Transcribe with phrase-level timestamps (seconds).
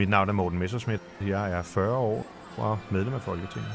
[0.00, 1.00] Mit navn er Morten Messerschmidt.
[1.26, 3.70] Jeg er 40 år og medlem af Folketinget.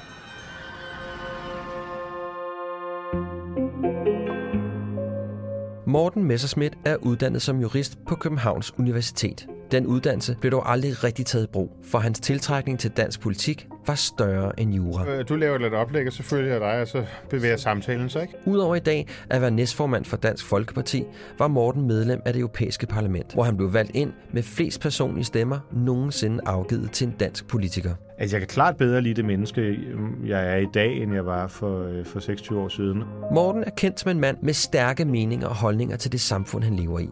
[5.88, 9.48] Morten Messerschmidt er uddannet som jurist på Københavns Universitet.
[9.72, 13.68] Den uddannelse blev dog aldrig rigtig taget i brug, for hans tiltrækning til dansk politik
[13.88, 15.10] var større end jura.
[15.10, 18.22] Øh, Du laver lidt oplæg, og så følger jeg dig, og så bevæger samtalen sig,
[18.22, 18.34] ikke?
[18.46, 21.04] Udover i dag at være næstformand for Dansk Folkeparti,
[21.40, 25.24] var Morten medlem af det europæiske parlament, hvor han blev valgt ind med flest personlige
[25.26, 27.94] stemmer nogensinde afgivet til en dansk politiker.
[28.18, 29.78] Altså, jeg kan klart bedre lide det menneske,
[30.26, 33.04] jeg er i dag, end jeg var for, øh, for 26 år siden.
[33.34, 36.76] Morten er kendt som en mand med stærke meninger og holdninger til det samfund, han
[36.76, 37.10] lever i.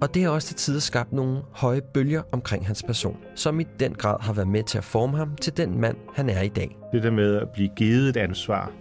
[0.00, 3.66] Og det har også til tider skabt nogle høje bølger omkring hans person, som i
[3.80, 6.48] den grad har været med til at forme ham til den mand, han er i
[6.48, 6.76] dag.
[6.92, 8.72] Det der med at blive givet et ansvar,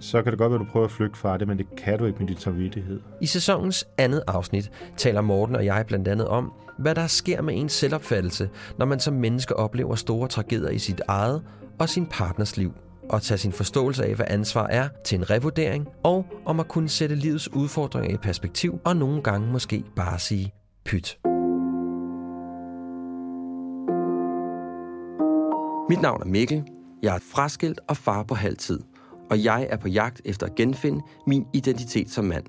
[0.00, 1.98] så kan det godt være, at du prøver at flygte fra det, men det kan
[1.98, 3.00] du ikke med din samvittighed.
[3.20, 7.54] I sæsonens andet afsnit taler Morten og jeg blandt andet om, hvad der sker med
[7.56, 11.42] ens selvopfattelse, når man som menneske oplever store tragedier i sit eget
[11.78, 12.72] og sin partners liv,
[13.08, 16.88] og tage sin forståelse af, hvad ansvar er, til en revurdering, og om at kunne
[16.88, 20.52] sætte livets udfordringer i perspektiv, og nogle gange måske bare sige
[20.84, 21.18] pyt.
[25.88, 26.64] Mit navn er Mikkel.
[27.02, 28.80] Jeg er fraskilt og far på halvtid,
[29.30, 32.44] og jeg er på jagt efter at genfinde min identitet som mand.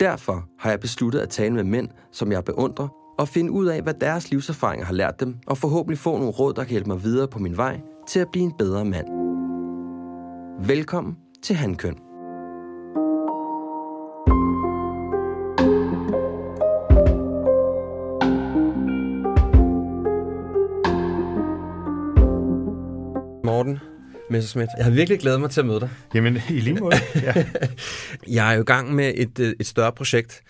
[0.00, 2.88] Derfor har jeg besluttet at tale med mænd, som jeg beundrer,
[3.18, 6.54] og finde ud af, hvad deres livserfaringer har lært dem, og forhåbentlig få nogle råd,
[6.54, 9.25] der kan hjælpe mig videre på min vej til at blive en bedre mand.
[10.60, 11.94] Velkommen til Handkøn.
[23.44, 23.78] Morten
[24.30, 25.90] Messerschmidt, jeg har virkelig glædet mig til at møde dig.
[26.14, 26.96] Jamen, i lige måde.
[27.22, 27.34] Ja.
[28.36, 30.42] Jeg er jo i gang med et, øh, et større projekt,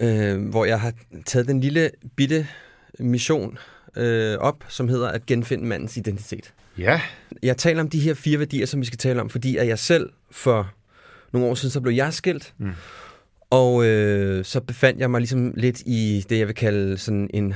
[0.00, 0.92] øh, hvor jeg har
[1.26, 2.46] taget den lille bitte
[2.98, 3.58] mission
[3.96, 6.54] øh, op, som hedder at genfinde mandens identitet.
[6.78, 7.00] Ja,
[7.42, 9.78] Jeg taler om de her fire værdier, som vi skal tale om, fordi at jeg
[9.78, 10.72] selv for
[11.32, 12.54] nogle år siden, så blev jeg skilt.
[12.58, 12.72] Mm.
[13.50, 17.54] Og øh, så befandt jeg mig ligesom lidt i det, jeg vil kalde sådan en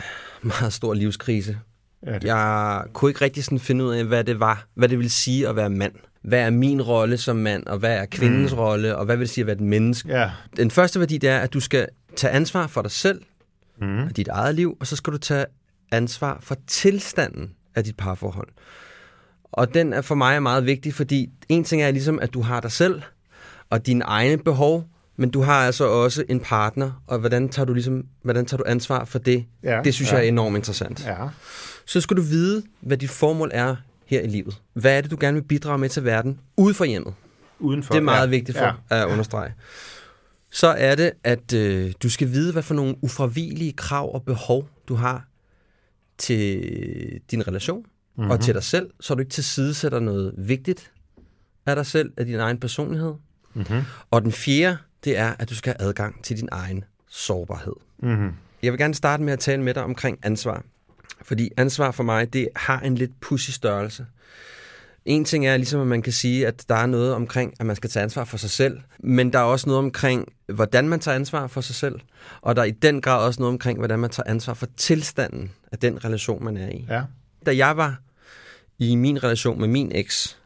[0.58, 1.58] meget stor livskrise.
[2.06, 4.98] Ja, det- Jeg kunne ikke rigtig sådan finde ud af, hvad det var, hvad det
[4.98, 5.92] ville sige at være mand.
[6.22, 8.58] Hvad er min rolle som mand, og hvad er kvindens mm.
[8.58, 10.08] rolle, og hvad vil det sige at være et menneske?
[10.08, 10.30] ja.
[10.56, 13.22] Den første værdi, det er, at du skal tage ansvar for dig selv
[13.80, 13.98] Mm.
[14.04, 15.44] og dit eget liv, og så skal du tage
[15.92, 18.48] ansvar for tilstanden af dit parforhold.
[19.56, 22.60] Og den er for mig meget vigtig, fordi en ting er ligesom, at du har
[22.60, 23.02] dig selv
[23.70, 24.84] og dine egne behov,
[25.16, 28.64] men du har altså også en partner, og hvordan tager du, ligesom, hvordan tager du
[28.66, 29.44] ansvar for det?
[29.62, 30.16] Ja, det synes ja.
[30.16, 31.04] jeg er enormt interessant.
[31.06, 31.28] Ja.
[31.86, 34.62] Så skal du vide, hvad dit formål er her i livet.
[34.72, 37.14] Hvad er det, du gerne vil bidrage med til verden ude for hjemmet?
[37.58, 37.94] Udenfor.
[37.94, 38.30] Det er meget ja.
[38.30, 38.72] vigtigt for Ja.
[39.02, 39.54] at understrege.
[40.52, 44.68] Så er det, at øh, du skal vide, hvad for nogle ufravigelige krav og behov,
[44.88, 45.24] du har
[46.18, 46.60] til
[47.30, 47.84] din relation.
[48.16, 48.30] Mm-hmm.
[48.30, 50.92] og til dig selv, så du ikke tilsidesætter noget vigtigt
[51.66, 53.14] af dig selv, af din egen personlighed.
[53.54, 53.82] Mhm.
[54.10, 57.74] Og den fjerde, det er, at du skal have adgang til din egen sårbarhed.
[57.98, 58.32] Mhm.
[58.62, 60.64] Jeg vil gerne starte med at tale med dig omkring ansvar.
[61.22, 64.06] Fordi ansvar for mig, det har en lidt pussy størrelse.
[65.04, 67.76] En ting er ligesom, at man kan sige, at der er noget omkring, at man
[67.76, 71.14] skal tage ansvar for sig selv, men der er også noget omkring, hvordan man tager
[71.14, 72.00] ansvar for sig selv,
[72.40, 75.50] og der er i den grad også noget omkring, hvordan man tager ansvar for tilstanden
[75.72, 76.86] af den relation, man er i.
[76.88, 77.02] Ja.
[77.46, 78.00] Da jeg var
[78.78, 80.38] i min relation med min eks,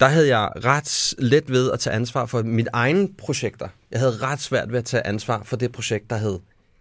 [0.00, 3.68] der havde jeg ret let ved at tage ansvar for mit egne projekter.
[3.90, 6.38] Jeg havde ret svært ved at tage ansvar for det projekt, der hed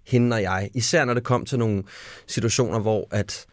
[0.07, 0.69] hende og jeg.
[0.73, 1.83] Især når det kom til nogle
[2.27, 3.45] situationer, hvor at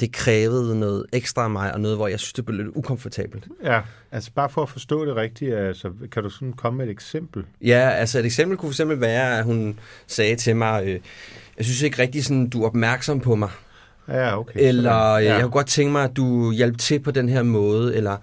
[0.00, 3.48] det krævede noget ekstra af mig, og noget, hvor jeg synes, det blev lidt ukomfortabelt.
[3.64, 3.80] Ja,
[4.12, 7.44] altså bare for at forstå det rigtigt, altså, kan du sådan komme med et eksempel?
[7.62, 11.00] Ja, altså et eksempel kunne for eksempel være, at hun sagde til mig, øh,
[11.56, 13.50] jeg synes ikke rigtig sådan, du er opmærksom på mig.
[14.08, 14.60] Ja, okay.
[14.68, 15.18] Eller ja.
[15.18, 15.32] ja.
[15.32, 18.16] jeg kunne godt tænke mig, at du hjalp til på den her måde, eller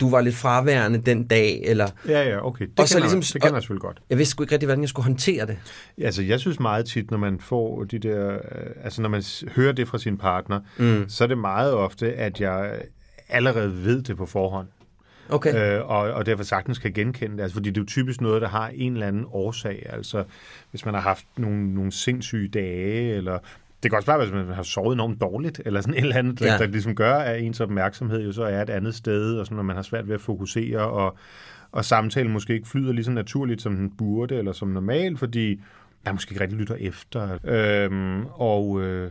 [0.00, 1.86] du var lidt fraværende den dag, eller...
[2.08, 2.64] Ja, ja, okay.
[2.66, 4.00] Det, Og så kender, ligesom- det kender jeg selvfølgelig godt.
[4.10, 5.56] Jeg vidste sgu ikke rigtig, hvordan jeg skulle håndtere det.
[6.02, 8.32] Altså, jeg synes meget tit, når man får de der...
[8.34, 8.40] øh,
[8.84, 9.22] Altså, når man
[9.56, 11.04] hører det fra sin partner, Mm.
[11.08, 12.72] så er det meget ofte, at jeg
[13.28, 14.66] allerede ved det på forhånd.
[15.28, 15.78] Okay.
[15.78, 17.42] Øh, og, og derfor sagtens kan genkende det.
[17.42, 19.86] Altså, fordi det er jo typisk noget, der har en eller anden årsag.
[19.92, 20.24] Altså,
[20.70, 23.38] hvis man har haft nogle, nogle sindssyge dage, eller
[23.82, 26.16] det kan også bare være, hvis man har sovet enormt dårligt, eller sådan et eller
[26.16, 26.58] andet, der, Ja.
[26.58, 29.62] der ligesom gør, at ens opmærksomhed jo så er et andet sted, og sådan, når
[29.62, 31.16] man har svært ved at fokusere, og,
[31.72, 35.60] og samtalen måske ikke flyder lige så naturligt, som den burde, eller som normalt, fordi
[36.04, 37.38] man måske ikke rigtig lytter efter.
[37.44, 38.82] Øhm, og...
[38.82, 39.10] Øh,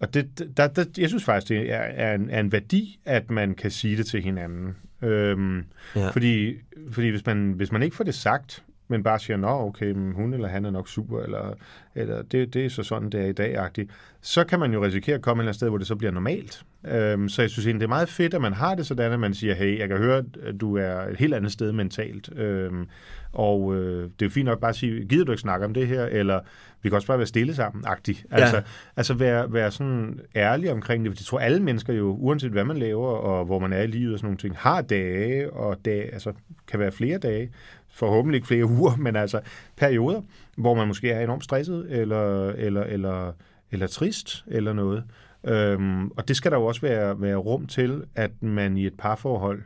[0.00, 3.30] og det, der, der, jeg synes faktisk, det er, er, en, er en værdi, at
[3.30, 4.76] man kan sige det til hinanden.
[5.02, 5.64] Øhm,
[5.96, 6.08] Ja.
[6.10, 6.54] fordi,
[6.90, 10.12] fordi hvis man, hvis man ikke får det sagt, men bare siger, nå okay, men
[10.12, 11.54] hun eller han er nok super, eller,
[11.94, 13.90] eller det, det er så sådan, det er i dag-agtigt,
[14.20, 16.10] så kan man jo risikere at komme et eller andet sted, hvor det så bliver
[16.12, 16.62] normalt.
[16.88, 19.20] Øhm, så jeg synes egentlig, det er meget fedt, at man har det sådan, at
[19.20, 22.86] man siger, hey, jeg kan høre, at du er et helt andet sted mentalt, øhm,
[23.32, 25.74] og øh, det er jo fint nok bare at sige, gider du ikke snakke om
[25.74, 26.40] det her, eller
[26.82, 28.26] vi kan også bare være stille sammen, agtigt.
[28.30, 28.62] Altså, Ja.
[28.96, 32.64] altså være, være sådan ærlig omkring det, for jeg tror, alle mennesker jo, uanset hvad
[32.64, 35.84] man laver, og hvor man er i livet og sådan nogle ting, har dage, og
[35.84, 36.32] dage, altså
[36.68, 37.50] kan være flere dage,
[37.92, 39.40] forhåbentlig ikke flere uger, men altså
[39.76, 40.22] perioder,
[40.56, 43.32] hvor man måske er enormt stresset, eller, eller, eller,
[43.70, 45.04] eller trist, eller noget.
[45.46, 48.94] Øhm, og det skal der jo også være, være rum til, at man i et
[48.98, 49.62] parforhold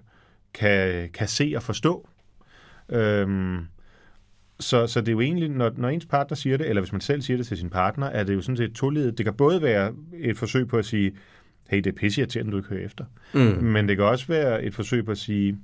[0.54, 2.08] kan, kan se og forstå.
[2.88, 3.58] Øhm,
[4.60, 7.00] så, så det er jo egentlig, når, når ens partner siger det, eller hvis man
[7.00, 9.18] selv siger det til sin partner, er det jo sådan set toledet.
[9.18, 11.12] Det kan både være et forsøg på at sige,
[11.68, 13.04] hey, det er pisseirriterende, du ikke hører efter.
[13.34, 13.40] Mm.
[13.40, 15.58] Men det kan også være et forsøg på at sige,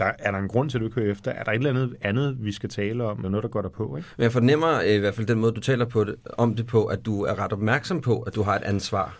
[0.00, 1.30] der, er der en grund til, at du ikke hører efter?
[1.30, 3.24] Er der et eller andet andet, vi skal tale om?
[3.24, 3.96] Er noget, der går der på?
[3.96, 4.08] Ikke?
[4.16, 6.66] Men jeg fornemmer øh, i hvert fald den måde, du taler på det, om det
[6.66, 9.16] på, at du er ret opmærksom på, at du har et ansvar.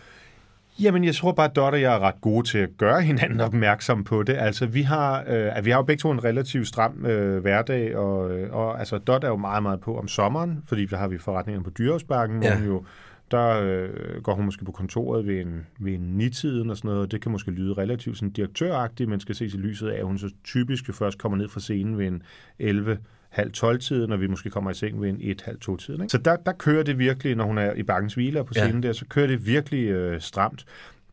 [0.79, 3.39] Jamen, jeg tror bare, at Dot og jeg er ret gode til at gøre hinanden
[3.39, 4.33] opmærksom på det.
[4.33, 8.31] Altså, vi har, øh, vi har jo begge to en relativt stram øh, hverdag, og,
[8.31, 11.17] øh, og altså, Dot er jo meget, meget på om sommeren, fordi der har vi
[11.17, 12.43] forretningen på Dyrehavsbakken.
[12.43, 12.49] Ja.
[12.49, 12.83] hvor hun jo,
[13.31, 17.01] der øh, går hun måske på kontoret ved en, ved en nitiden og sådan noget,
[17.01, 20.05] og det kan måske lyde relativt sådan direktøragtigt, men skal ses i lyset af, at
[20.05, 22.23] hun så typisk jo først kommer ned fra scenen ved en
[22.59, 22.97] 11
[23.29, 26.01] halv 12 tiden, når vi måske kommer i seng ved en 1 halv 2 tiden.
[26.01, 26.11] Ikke?
[26.11, 28.61] Så der, der kører det virkelig, når hun er i bakkens hviler på Ja.
[28.65, 30.65] scenen der, så kører det virkelig øh, stramt.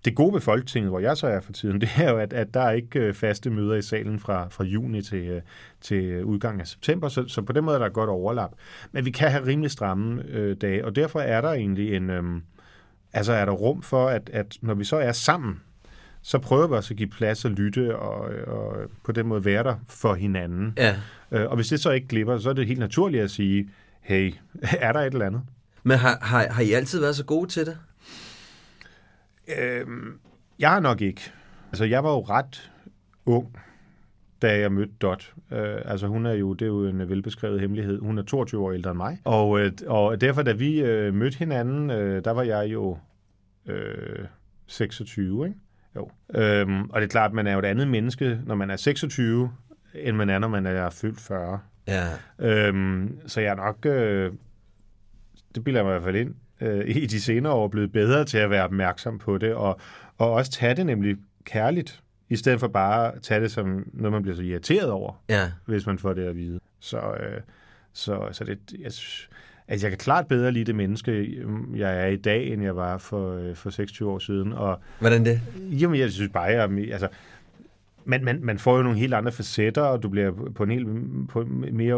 [0.04, 2.54] Det gode ved Folketinget, hvor jeg så er for tiden, det er jo, at, at
[2.54, 5.42] der er ikke øh, faste møder i salen fra, fra juni til, øh,
[5.80, 8.50] til udgangen af september, så, så på den måde er der et godt overlap.
[8.92, 12.10] Men vi kan have rimelig stramme øh, dage, og derfor er der egentlig en...
[12.10, 12.22] Øh,
[13.12, 15.60] altså er der rum for, at, at når vi så er sammen,
[16.22, 19.62] så prøver vi også at give plads og lytte og, og på den måde være
[19.62, 20.74] der for hinanden.
[20.76, 20.96] Ja.
[21.32, 23.68] Øh, Og hvis det så ikke glipper, så er det helt naturligt at sige,
[24.00, 25.42] hey, er der et eller andet?
[25.82, 27.78] Men har, har, har I altid været så gode til det?
[29.58, 30.20] Øhm,
[30.58, 31.32] jeg har nok ikke.
[31.68, 32.72] Altså, jeg var jo ret
[33.26, 33.56] ung,
[34.42, 35.34] da jeg mødte Dot.
[35.52, 38.00] Øh, altså, hun er jo, det er jo en velbeskrevet hemmelighed.
[38.00, 39.18] Hun er 22 år ældre end mig.
[39.24, 42.98] Og, øh, og derfor, da vi øh, mødte hinanden, øh, der var jeg jo
[43.66, 44.24] øh,
[44.66, 45.58] 26, ikke?
[45.96, 46.10] Jo.
[46.34, 48.76] Øhm, og det er klart, at man er jo et andet menneske, når man er
[48.76, 49.50] 26,
[49.94, 51.60] end man er, når man er fyldt 40.
[51.88, 52.08] Ja.
[52.38, 54.32] Øhm, så jeg er nok, øh,
[55.54, 58.24] det bilder jeg mig i hvert fald ind, øh, i de senere år blevet bedre
[58.24, 59.80] til at være opmærksom på det, og,
[60.18, 64.12] og også tage det nemlig kærligt, i stedet for bare at tage det som noget,
[64.12, 65.50] man bliver så irriteret over, Ja.
[65.66, 66.60] hvis man får det at vide.
[66.80, 67.40] Så, øh,
[67.92, 68.92] så, så det, jeg,
[69.68, 71.38] altså jeg kan klart bedre lide det menneske,
[71.76, 75.24] jeg er i dag, end jeg var for, øh, for 26 år siden, og Hvordan
[75.24, 75.40] det?
[75.80, 77.08] Jamen, jeg synes bare, jeg, altså,
[78.08, 80.88] man, man, man får jo nogle helt andre facetter, og du bliver på en helt
[81.28, 81.94] på en mere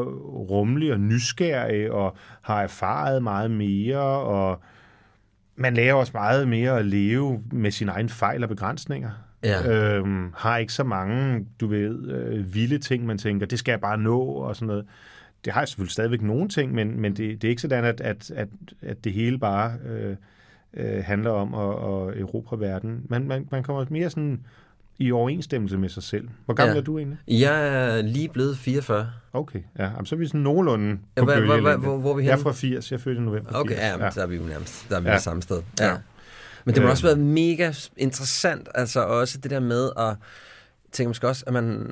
[0.51, 4.63] rummelig og nysgerrig, og har erfaret meget mere, og
[5.57, 9.11] man lærer også meget mere at leve med sine egne fejl og begrænsninger.
[9.45, 9.73] Ja.
[9.73, 13.81] Øhm, har ikke så mange, du ved, øh, vilde ting, man tænker, det skal jeg
[13.81, 14.87] bare nå, og sådan noget.
[15.45, 18.01] Det har jeg selvfølgelig stadigvæk nogle ting, men, men det, det er ikke sådan, at,
[18.01, 18.49] at, at,
[18.83, 20.17] at det hele bare øh,
[20.75, 23.07] øh, handler om at, at erobre verden.
[23.09, 24.41] Man, man, man kommer mere sådan
[25.01, 26.29] i overensstemmelse med sig selv.
[26.45, 26.81] Hvor gammel Ja.
[26.81, 27.19] er du egentlig?
[27.29, 29.11] Jeg er lige blevet 44.
[29.33, 29.85] Okay, ja.
[29.85, 31.77] Jamen, så er vi sådan nogenlunde Ja, på hvad- hvad- bølgelængde.
[31.79, 32.43] hvor- hvor er vi Jeg er henne?
[32.43, 33.61] fra 80, jeg er født i november 80.
[33.61, 35.13] Okay, ja, men så er vi jo nærmest der er vi Ja.
[35.13, 35.19] ja.
[35.19, 35.63] samme sted.
[35.81, 35.85] Ja.
[35.87, 35.91] Ja.
[35.91, 35.97] ja.
[36.65, 36.91] Men det må Øhm.
[36.91, 40.17] også være mega interessant, altså også det der med at
[40.93, 41.87] tænke måske også, at man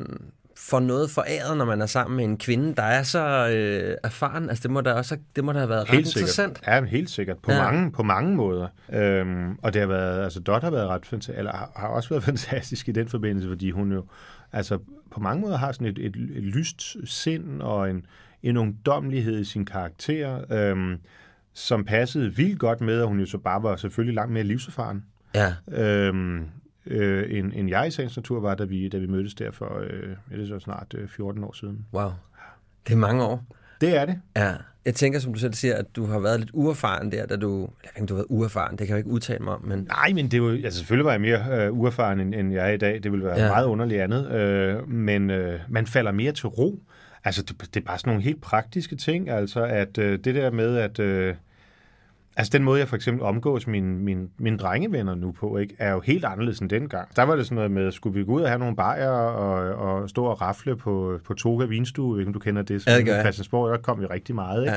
[0.59, 4.49] får noget foræret, når man er sammen med en kvinde, der er så øh, erfaren.
[4.49, 6.59] Altså, det må da også det må da have været ret Helt interessant.
[6.59, 6.75] sikkert.
[6.75, 7.37] Ja, helt sikkert.
[7.39, 7.63] På, ja.
[7.63, 8.69] mange, på mange måder.
[8.93, 12.09] Øhm, og det har været, altså Dot har været ret fantastisk, eller har- har også
[12.09, 14.05] været fantastisk i den forbindelse, fordi hun jo,
[14.53, 14.79] altså
[15.11, 18.07] på mange måder har sådan et, et, et lyst sind og en,
[18.43, 20.97] en ungdomlighed i sin karakter, øhm,
[21.55, 25.05] som passede vildt godt med, at hun jo så bare var selvfølgelig langt mere livserfaren,
[25.35, 25.55] Ja.
[25.73, 26.45] øhm,
[26.89, 29.81] øh, end, end jeg i sagens natur var, da vi, da vi mødtes der for,
[29.81, 31.87] øh, det er så snart øh, 14 år siden.
[31.93, 32.11] Wow.
[32.87, 33.45] Det er mange år.
[33.81, 34.21] Det er det.
[34.37, 34.55] Ja.
[34.85, 37.61] Jeg tænker, som du selv siger, at du har været lidt uerfaren der, da du...
[37.61, 39.65] Jeg ved ikke, du har været uerfaren, det kan jeg jo ikke udtale mig om,
[39.65, 39.79] men...
[39.79, 42.69] Nej, men det er jo, altså selvfølgelig var jeg mere øh, uerfaren, end, end jeg
[42.69, 43.03] er i dag.
[43.03, 43.49] Det ville være ja.
[43.49, 44.31] meget underligt andet.
[44.31, 46.83] Øh, men øh, man falder mere til ro.
[47.25, 49.31] Altså, det, det er bare sådan nogle helt praktiske ting.
[49.31, 50.99] Altså, at øh, det der med, at...
[50.99, 51.35] Øh,
[52.39, 55.93] altså, den måde, jeg for eksempel omgås mine, mine, mine drengevenner nu på, ikke, er
[55.93, 57.17] jo helt anderledes end dengang.
[57.17, 59.75] Der var det sådan noget med, skulle vi gå ud og have nogle bajer og,
[59.75, 62.87] og stå og rafle på, på Toga Vinstue, ikke, om du kender det.
[62.87, 63.23] Ja, det gør jeg.
[63.23, 64.77] Christiansborg, der kom vi rigtig meget, ikke?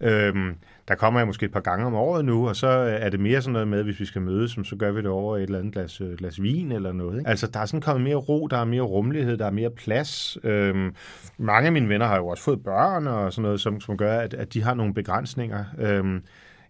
[0.00, 0.28] Ja.
[0.28, 0.54] Øhm,
[0.88, 2.68] der kommer jeg måske et par gange om året nu, og så
[3.00, 5.36] er det mere sådan noget med, hvis vi skal mødes, så gør vi det over
[5.36, 7.18] et eller andet glas, øh, glas vin eller noget.
[7.18, 7.30] Ikke?
[7.30, 10.38] Altså, der er sådan kommet mere ro, der er mere rummelighed, der er mere plads.
[10.44, 10.94] Øhm,
[11.38, 14.18] mange af mine venner har jo også fået børn og sådan noget, som, som gør,
[14.18, 15.64] at, at de har nogle begrænsninger.
[15.78, 16.22] Øhm,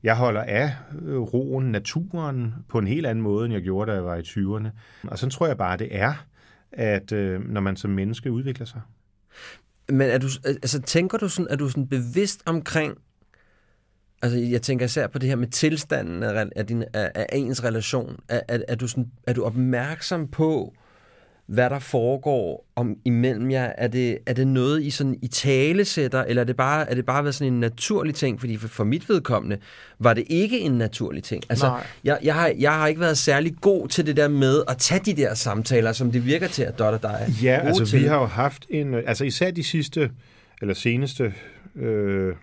[0.07, 0.73] jeg holder af
[1.03, 4.21] øh, roen, naturen, på en helt anden måde, end jeg gjorde, da jeg var i
[4.21, 4.69] 20'erne.
[5.09, 6.27] Og så tror jeg bare, det er,
[6.73, 8.81] at øh, når man som menneske udvikler sig.
[9.89, 12.95] Men er du, altså, tænker du sådan, er du sådan bevidst omkring,
[14.23, 17.65] altså jeg tænker især på det her med tilstanden af, af, din, af, af ens
[17.65, 20.75] relation, er, er, er, du sådan, er du opmærksom på,
[21.47, 23.73] hvad der foregår om imellem jer?
[23.79, 26.95] Er det, er det noget, I sådan i tale sætter, eller er det bare, er
[26.95, 28.41] det bare været sådan en naturlig ting?
[28.41, 29.59] Fordi for, for mit vedkommende
[29.99, 31.43] var det ikke en naturlig ting.
[31.49, 31.87] Altså, Nej.
[32.05, 35.00] jeg, jeg, har, jeg har ikke været særlig god til det der med at tage
[35.05, 38.00] de der samtaler, som det virker til, at Dot og dig er Ja, altså til.
[38.00, 40.11] vi har jo haft en, øh, altså især de sidste,
[40.61, 41.35] eller seneste
[41.76, 42.35] øh,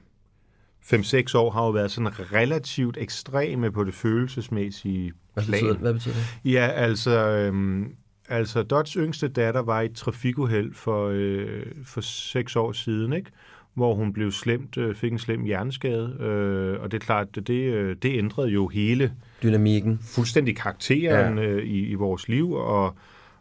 [0.93, 5.60] 5-6 år har jo været sådan relativt ekstreme på det følelsesmæssige hvad, plan.
[5.62, 6.51] betyder, hvad betyder det?
[6.51, 7.86] Ja, altså, øhm,
[8.33, 13.31] altså Dots yngste datter var i et trafikuheld for, øh, for 6 år siden, ikke?
[13.73, 17.47] hvor hun blev slemt, øh, fik en slem hjerneskade, øh, og det er klart, det,
[17.47, 19.13] det, øh, det ændrede jo hele
[19.43, 19.99] Dynamikken.
[20.15, 21.43] fuldstændig karakteren ja.
[21.43, 22.95] øh, i, i vores liv, og,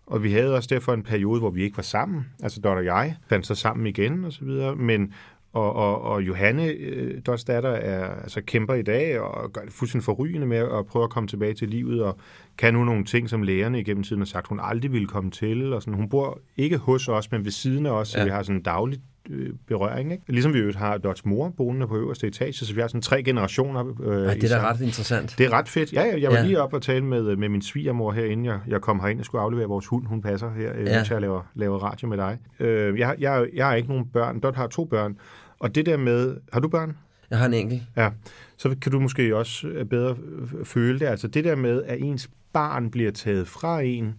[0.06, 2.84] og vi havde også derfor en periode, hvor vi ikke var sammen, altså Dot og
[2.84, 5.12] jeg, fandt så sammen igen og så videre, men
[5.52, 9.72] og, og, og Johanne, øh, Dots datter, er, altså, kæmper i dag og gør det
[9.72, 12.18] fuldstændig forrygende med at prøve at komme tilbage til livet, og
[12.59, 15.73] kan nu nogle ting, som lærerne igennem tiden har sagt, hun aldrig ville komme til.
[15.73, 15.94] Og sådan.
[15.94, 18.25] Hun bor ikke hos os, men ved siden af os, så Ja.
[18.25, 18.99] vi har sådan en daglig
[19.30, 20.12] øh, berøring.
[20.12, 20.25] Ikke?
[20.32, 23.23] Ligesom vi jo har Dots mor boende på øverste etage, så vi har sådan tre
[23.23, 23.85] generationer.
[24.02, 25.35] Øh, i det er da ret interessant.
[25.38, 25.92] det er ret fedt.
[25.92, 26.44] Ja, jeg var Ja.
[26.47, 29.25] lige op og tale med, med min svigermor her, inden jeg, jeg kom herind og
[29.25, 30.06] skulle aflevere vores hund.
[30.06, 30.82] Hun passer her, ja.
[30.85, 30.97] Ja.
[30.97, 32.38] mens jeg laver, laver radio med dig.
[32.61, 34.40] Øh, jeg, jeg, jeg har ikke nogen børn.
[34.40, 35.16] Dot har to børn.
[35.59, 36.37] Og det der med...
[36.52, 36.97] Har du børn?
[37.33, 37.83] Jeg har en enkelt.
[37.97, 38.11] Ja.
[38.57, 41.07] Så kan du måske også øh, bedre øh, føle det.
[41.07, 44.15] Altså det der med, at ens barn bliver taget fra en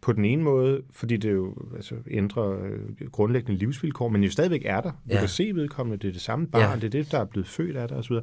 [0.00, 4.62] på den ene måde, fordi det jo altså, ændrer øh, grundlæggende livsvilkår, men jo stadigvæk
[4.64, 4.90] er der.
[4.90, 5.18] Du Ja.
[5.18, 6.74] kan se vedkommende, det er det samme barn, Ja.
[6.76, 8.16] det er det, der er blevet født af dig osv.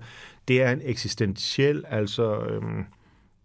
[0.47, 2.83] Det er en eksistentiel, altså øhm,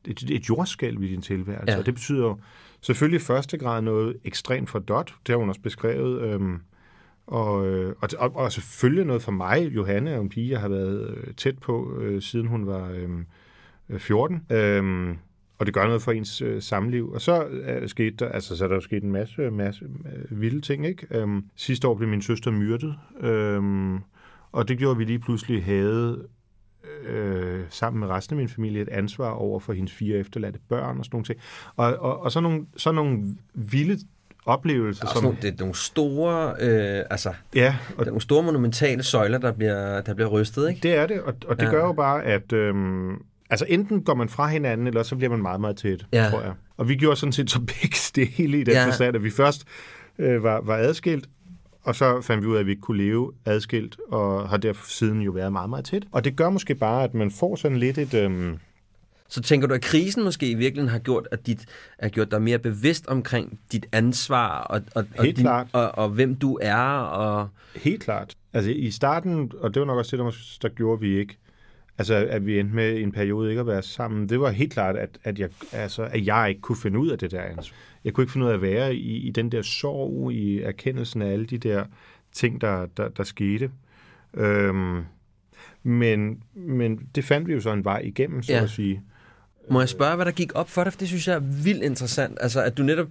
[0.08, 1.78] et, et jordskælv i din tilværelse, ja.
[1.78, 2.38] og det betyder jo
[2.80, 6.60] selvfølgelig i første grad noget ekstremt for Dot, det har hun også beskrevet, øhm,
[7.28, 9.70] og, øh, og, og, og selvfølgelig noget for mig.
[9.74, 14.00] Johanne er en pige, jeg har været øh, tæt på, øh, siden hun var øh,
[14.00, 14.42] 14.
[14.50, 15.16] Øh, øhm,
[15.58, 17.12] og det gør noget for ens øh, samliv.
[17.12, 20.40] Og så øh, skete der, altså, så er der jo sket en masse, masse øh,
[20.40, 20.86] vilde ting.
[20.86, 21.06] Ikke?
[21.10, 23.98] Øhm, sidste år blev min søster myrdet, øhm,
[24.52, 26.26] og det gjorde, at vi lige pludselig havde
[27.06, 30.98] øh, sammen med resten af min familie et ansvar over for hendes fire efterladte børn
[30.98, 31.40] og sådan nogle ting.
[31.76, 33.98] Og, og, og så nogle, så nogle vilde
[34.48, 35.22] oplevelser, Også som...
[35.24, 40.00] nogle, det er nogle store, øh, altså, Ja, og nogle store monumentale søjler, der bliver,
[40.00, 40.80] der bliver rystet, ikke?
[40.82, 41.70] Det er det, og, og det Ja.
[41.70, 43.10] gør jo bare, at øhm,
[43.50, 46.28] altså enten går man fra hinanden, eller så bliver man meget, meget tæt, Ja.
[46.30, 46.52] tror jeg.
[46.76, 48.86] Og vi gjorde sådan set så begge dele i den Ja.
[48.86, 49.64] forstand, at vi først
[50.18, 51.28] øh, var, var adskilt,
[51.82, 54.86] og så fandt vi ud af, at vi ikke kunne leve adskilt, og har derfor
[54.90, 56.02] siden jo været meget, meget tæt.
[56.12, 58.14] Og det gør måske bare, at man får sådan lidt et...
[58.14, 58.58] Øhm,
[59.28, 61.66] Så tænker du, at krisen måske i virkeligheden har gjort, at dit,
[62.00, 65.66] har gjort dig mere bevidst omkring dit ansvar, og, og, og, Helt klart.
[65.72, 67.48] og, og hvem du er, og...
[67.76, 68.34] Helt klart.
[68.52, 71.36] Altså i starten, og det var nok også det, der, måske- der gjorde vi ikke,
[71.98, 74.96] altså at vi endte med en periode ikke at være sammen, det var helt klart,
[74.96, 77.76] at, at, jeg, altså, at jeg ikke kunne finde ud af det der ansvar.
[78.04, 81.22] Jeg kunne ikke finde ud af at være i, i den der sorg, i erkendelsen
[81.22, 81.84] af alle de der
[82.32, 83.70] ting, der, der, der skete.
[84.34, 85.04] Øhm,
[85.82, 88.62] men, men det fandt vi jo så en vej igennem, så ja.
[88.62, 89.02] at sige.
[89.70, 90.92] Må jeg spørge, hvad der gik op for dig?
[90.92, 92.38] For det synes jeg er vildt interessant.
[92.40, 93.06] Altså, at du netop,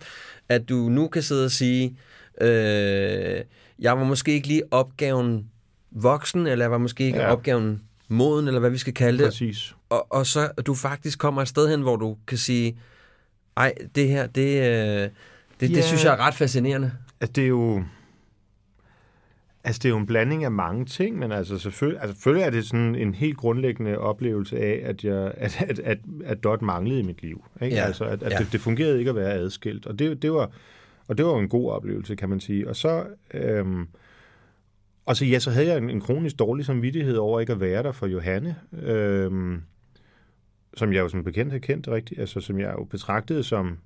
[0.49, 1.97] at du nu kan sidde og sige,
[2.41, 3.41] øh,
[3.79, 5.45] jeg var måske ikke lige opgaven
[5.91, 7.31] voksen, eller jeg var måske ikke Ja.
[7.31, 9.27] opgaven moden, eller hvad vi skal kalde det.
[9.27, 9.75] Præcis.
[9.89, 12.77] Og, og så du faktisk kommer et sted hen, hvor du kan sige,
[13.57, 15.09] ej, det her, det, øh,
[15.59, 15.75] det, Ja.
[15.75, 16.91] det synes jeg er ret fascinerende.
[17.21, 17.83] Altså, det er jo...
[19.67, 22.49] Altså, det er jo en blanding af mange ting, men altså selvfølgelig, altså, selvfølgelig er
[22.49, 26.99] det sådan en helt grundlæggende oplevelse af, at, jeg, at, at, at, at Dot manglede
[26.99, 27.45] i mit liv.
[27.61, 27.75] Ikke?
[27.75, 27.83] Ja.
[27.83, 28.37] Altså, at, at Ja.
[28.37, 29.85] det, det fungerede ikke at være adskilt.
[29.85, 30.51] Og det, det var,
[31.07, 32.69] og det var en god oplevelse, kan man sige.
[32.69, 33.87] Og så, øhm,
[35.05, 37.83] og så, ja, så havde jeg en, en kronisk dårlig samvittighed over ikke at være
[37.83, 39.61] der for Johanne, øhm,
[40.77, 43.77] som jeg jo som bekendt har kendt rigtigt, altså som jeg jo betragtede som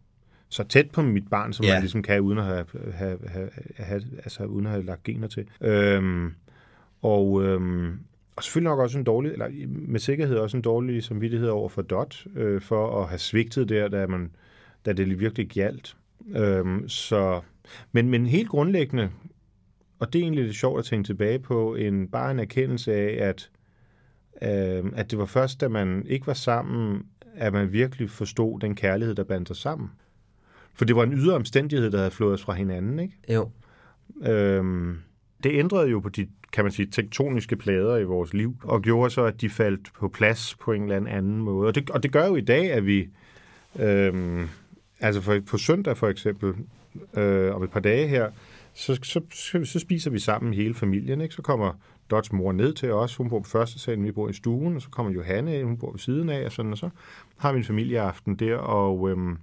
[0.52, 1.74] så tæt på mit barn, som Ja.
[1.74, 5.28] man ligesom kan, uden at have, have, have, have, altså, uden at have lagt gener
[5.28, 5.46] til.
[5.62, 6.34] Øhm,
[7.02, 8.00] og, øhm,
[8.36, 11.82] og selvfølgelig nok også en dårlig, eller med sikkerhed også en dårlig samvittighed over for
[11.82, 14.32] Dot, øh, for at have svigtet der, da, man,
[14.86, 15.98] da det virkelig galt.
[16.36, 17.42] Øhm, så,
[17.92, 19.10] men, men helt grundlæggende,
[20.00, 23.28] og det er egentlig lidt sjovt at tænke tilbage på, en, bare en erkendelse af,
[23.30, 23.50] at,
[24.42, 27.04] øh, at det var først, da man ikke var sammen,
[27.36, 29.90] at man virkelig forstod den kærlighed, der bandt os sammen.
[30.74, 33.18] For det var en ydre omstændighed, der havde flået os fra hinanden, ikke?
[33.30, 33.50] Jo.
[34.24, 34.98] Øhm,
[35.44, 39.10] det ændrede jo på de, kan man sige, tektoniske plader i vores liv, og gjorde
[39.10, 41.68] så, at de faldt på plads på en eller anden måde.
[41.68, 43.08] Og det, og det gør jo i dag, at vi,
[43.80, 44.48] øhm,
[45.00, 46.54] altså for, på søndag for eksempel,
[47.14, 48.30] øh, om et par dage her,
[48.74, 51.22] så, så, så, så spiser vi sammen hele familien.
[51.22, 51.36] Ikke?
[51.36, 51.74] Så kommer
[52.12, 54.82] Dots mor ned til os, hun bor på første salen, vi bor i stuen, og
[54.82, 56.90] så kommer Johanne hun bor ved siden af, og sådan, og så
[57.38, 59.38] har vi en familieaften der, og øhm,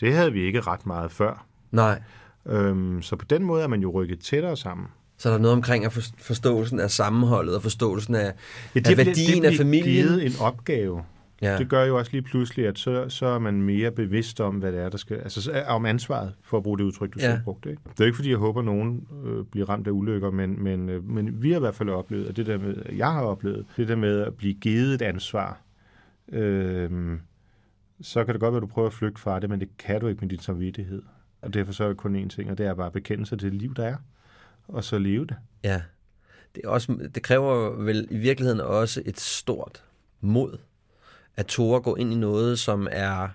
[0.00, 1.46] det havde vi ikke ret meget før.
[1.72, 2.02] Nej.
[2.46, 4.86] Øhm, så på den måde er man jo rykket tættere sammen.
[5.18, 8.32] Så der er noget omkring at for, forståelsen af sammenholdet og forståelsen af,
[8.74, 9.84] Ja, af værdien det af familien.
[9.94, 11.02] givet en opgave.
[11.42, 11.58] Ja.
[11.58, 14.72] Det gør jo også lige pludselig, at så, så er man mere bevidst om, hvad
[14.72, 15.16] det er, der skal...
[15.16, 17.30] Altså så er- om ansvaret, for at bruge det udtryk, du ja.
[17.30, 17.70] selv brugte.
[17.70, 17.82] Ikke?
[17.90, 20.88] Det er ikke, fordi jeg håber, at nogen øh, bliver ramt af ulykker, men, men,
[20.88, 23.64] øh, men vi har i hvert fald oplevet, og det der med, jeg har oplevet,
[23.76, 25.58] det der med at blive givet et ansvar,
[26.32, 26.90] øh,
[28.02, 30.00] så kan det godt være, at du prøver at flygte fra det, men det kan
[30.00, 31.02] du ikke med din samvittighed.
[31.42, 33.38] Og derfor så er det kun én ting, og det er bare at bekende sig
[33.38, 33.96] til det liv, der er,
[34.68, 35.36] og så leve det.
[35.64, 35.82] Ja.
[36.54, 39.84] Det, er også, det kræver vel i virkeligheden også et stort
[40.20, 40.58] mod,
[41.36, 43.28] at tåre gå ind i noget, som er...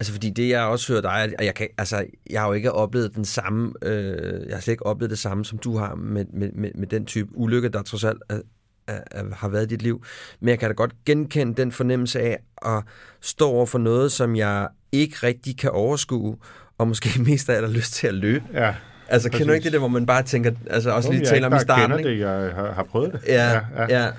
[0.00, 2.72] Altså fordi det, jeg også hører dig, og jeg, kan, altså, jeg har jo ikke
[2.72, 6.24] oplevet den samme, øh, jeg har slet ikke oplevet det samme, som du har med,
[6.24, 8.40] med, med, med den type ulykke, der trods alt er,
[8.88, 10.04] er, har været i dit liv.
[10.40, 12.82] Men jeg kan da godt genkende den fornemmelse af at
[13.20, 16.36] stå over for noget, som jeg ikke rigtig kan overskue,
[16.78, 18.44] og måske mest af alt har lyst til at løbe.
[18.52, 18.74] Ja,
[19.08, 21.46] Altså, kender du ikke det der, hvor man bare tænker, altså også lige jeg taler
[21.46, 22.10] om i starten, kender ikke?
[22.10, 23.20] det, jeg har, har prøvet det.
[23.26, 24.10] Ja, ja, ja.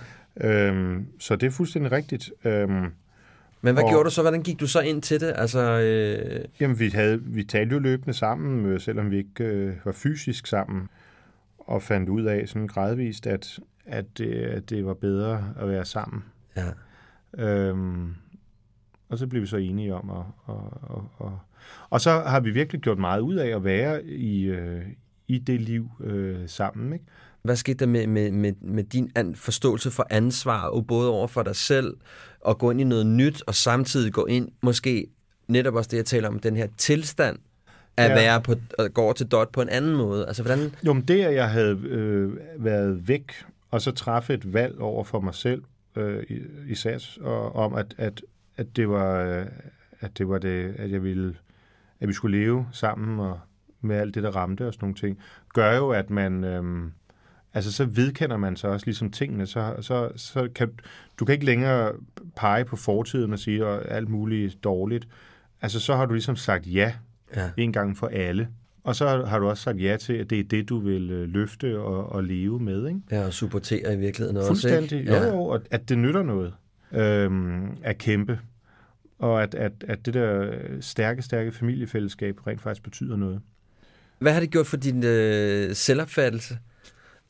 [0.50, 2.30] Øhm, så det er fuldstændig rigtigt.
[2.46, 2.70] Øhm,
[3.62, 4.22] Men hvad Og- gjorde du så?
[4.22, 5.34] Hvordan gik du så ind til det?
[5.36, 9.74] Altså, øh, jamen, vi, havde, vi talte jo løbende sammen, øh, selvom vi ikke øh,
[9.86, 10.90] var fysisk sammen,
[11.60, 15.86] og fandt ud af sådan gradvist, at, at, det, at det var bedre at være
[15.86, 16.24] sammen.
[16.58, 16.68] ja.
[17.38, 18.16] Øhm,
[19.10, 21.40] og så blev vi så enige om, at, og, og, og,
[21.90, 24.82] og så har vi virkelig gjort meget ud af at være i, øh,
[25.28, 26.94] i det liv øh, sammen.
[26.94, 27.06] Ikke?
[27.42, 31.28] Hvad skete der med, med, med, med din an, forståelse for ansvar, og både over
[31.28, 31.94] for dig selv,
[32.42, 35.08] og gå ind i noget nyt, og samtidig gå ind, måske
[35.48, 37.38] netop også det, jeg taler om, den her tilstand,
[37.98, 38.16] at Ja.
[38.16, 40.28] være på, at gå til dot på en anden måde.
[40.28, 40.72] Altså, hvordan...
[40.86, 43.32] Jo, men det, at jeg havde øh, været væk,
[43.78, 45.64] og så træffe et valg over for mig selv,
[45.96, 48.22] øh, i- især og, om, at, at,
[48.58, 49.46] at det var, øh,
[50.00, 51.36] at det var det, at jeg ville,
[52.00, 53.40] at vi skulle leve sammen og
[53.82, 55.20] med alt det, der ramte og sådan nogle ting,
[55.54, 56.92] gør jo, at man, øh,
[57.54, 60.72] altså så vedkender man sig også ligesom tingene, så, så, så kan,
[61.20, 61.92] du kan ikke længere
[62.36, 65.08] pege på fortiden og sige og alt muligt dårligt.
[65.62, 66.94] Altså så har du ligesom sagt ja
[67.36, 67.50] Ja.
[67.58, 68.48] en gang for alle.
[68.88, 71.30] Og så har du også sagt ja til, at det er det, du vil øh,
[71.30, 72.88] løfte og, og leve med.
[72.88, 73.00] Ikke?
[73.12, 75.00] Ja, og supportere i virkeligheden også, Fuldstændig.
[75.00, 75.16] ikke?
[75.16, 76.54] Jo, jo, og at det nytter noget
[76.92, 78.40] øhm, at kæmpe.
[79.20, 83.42] Og at, at, at det der stærke, stærke familiefællesskab rent faktisk betyder noget.
[84.20, 86.58] Hvad har det gjort for din øh, selvopfattelse,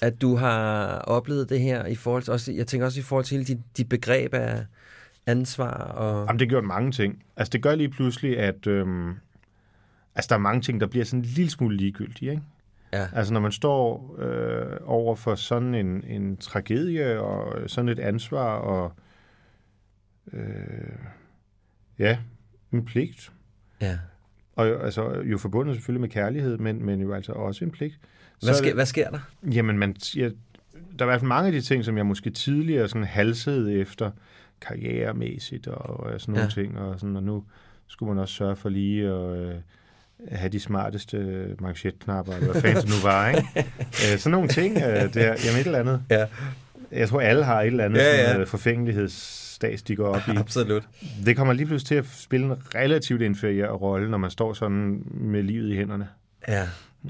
[0.02, 3.26] at du har oplevet det her i forhold til, også, jeg tænker også i forhold
[3.26, 4.66] til hele dit, dit begreb af
[5.26, 6.26] ansvar og...
[6.28, 7.24] Jamen, det gør mange ting.
[7.38, 9.14] Altså, det gør lige pludselig, at øhm,
[10.18, 12.32] altså, der er mange ting, der bliver sådan en lille smule ligegyldige.
[12.32, 12.44] Ikke?
[12.94, 13.08] Ja.
[13.14, 18.56] Altså, når man står øh, over for sådan en, en tragedie og sådan et ansvar
[18.58, 18.94] og
[20.34, 20.40] øh,
[22.00, 22.18] ja,
[22.74, 23.32] en pligt,
[23.82, 24.00] ja.
[24.56, 28.00] og jo- altså, jo forbundet selvfølgelig med kærlighed, men, men jo altså også en pligt.
[28.42, 29.20] Hvad, er sker, det- hvad sker der?
[29.54, 30.30] Jamen, man, ja, der
[31.00, 34.12] er i hvert fald mange af de ting, som jeg måske tidligere sådan halsede efter,
[34.62, 36.50] karrieremæssigt og, og sådan nogle Ja.
[36.64, 36.78] ting.
[36.80, 37.44] Og, sådan, og nu
[37.88, 39.56] skulle man også sørge for lige at øh,
[40.32, 43.44] have de smarteste manchetknapper, eller hvad fanden nu var, ikke?
[44.14, 46.02] øh, sådan nogle ting, øh, det er, jamen et eller andet.
[46.10, 46.26] Ja,
[46.92, 48.38] Jeg tror, alle har et eller andet Ja, ja, ja.
[48.38, 48.44] ja.
[48.44, 50.32] forfængelighedsstads, de går op i.
[50.38, 50.84] absolut.
[51.26, 55.04] Det kommer lige pludselig til at spille en relativt inferiør rolle, når man står sådan
[55.12, 56.08] med livet i hænderne.
[56.48, 56.64] Ja.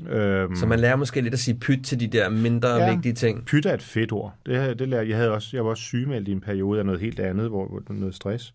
[0.09, 2.85] Øhm, Så man lærer måske lidt at sige pyt til de der mindre Ja.
[2.85, 2.93] ja.
[2.93, 3.45] vigtige ting.
[3.45, 4.33] Pyt er et fedt ord.
[4.45, 7.01] Det, det lærer, jeg, havde også, jeg var også sygemeldt i en periode af noget
[7.01, 8.53] helt andet, hvor, hvor noget stress,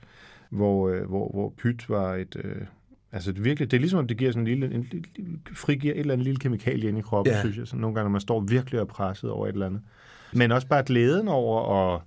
[0.51, 2.37] hvor, øh, hvor, hvor pyt var et...
[2.45, 2.55] Øh,
[3.13, 5.95] altså det, virkelig, det er ligesom, om det giver sådan en lille, en, lille frigiver
[5.95, 7.41] et eller andet lille kemikalie ind i kroppen, Ja.
[7.41, 7.67] synes jeg.
[7.67, 9.81] Sådan nogle gange, når man står virkelig og presset over et eller andet.
[10.33, 12.01] Men også bare glæden over at,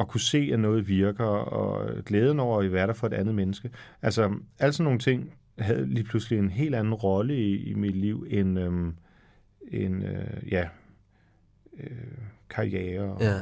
[0.00, 3.34] at kunne se, at noget virker, og glæden over at være der for et andet
[3.34, 3.70] menneske.
[4.02, 7.96] Altså, alle sådan nogle ting havde lige pludselig en helt anden rolle i, i mit
[7.96, 8.94] liv, end, øhm,
[9.70, 10.68] end øh, ja,
[11.80, 11.90] øh,
[12.50, 13.02] karriere.
[13.04, 13.34] Og, Ja.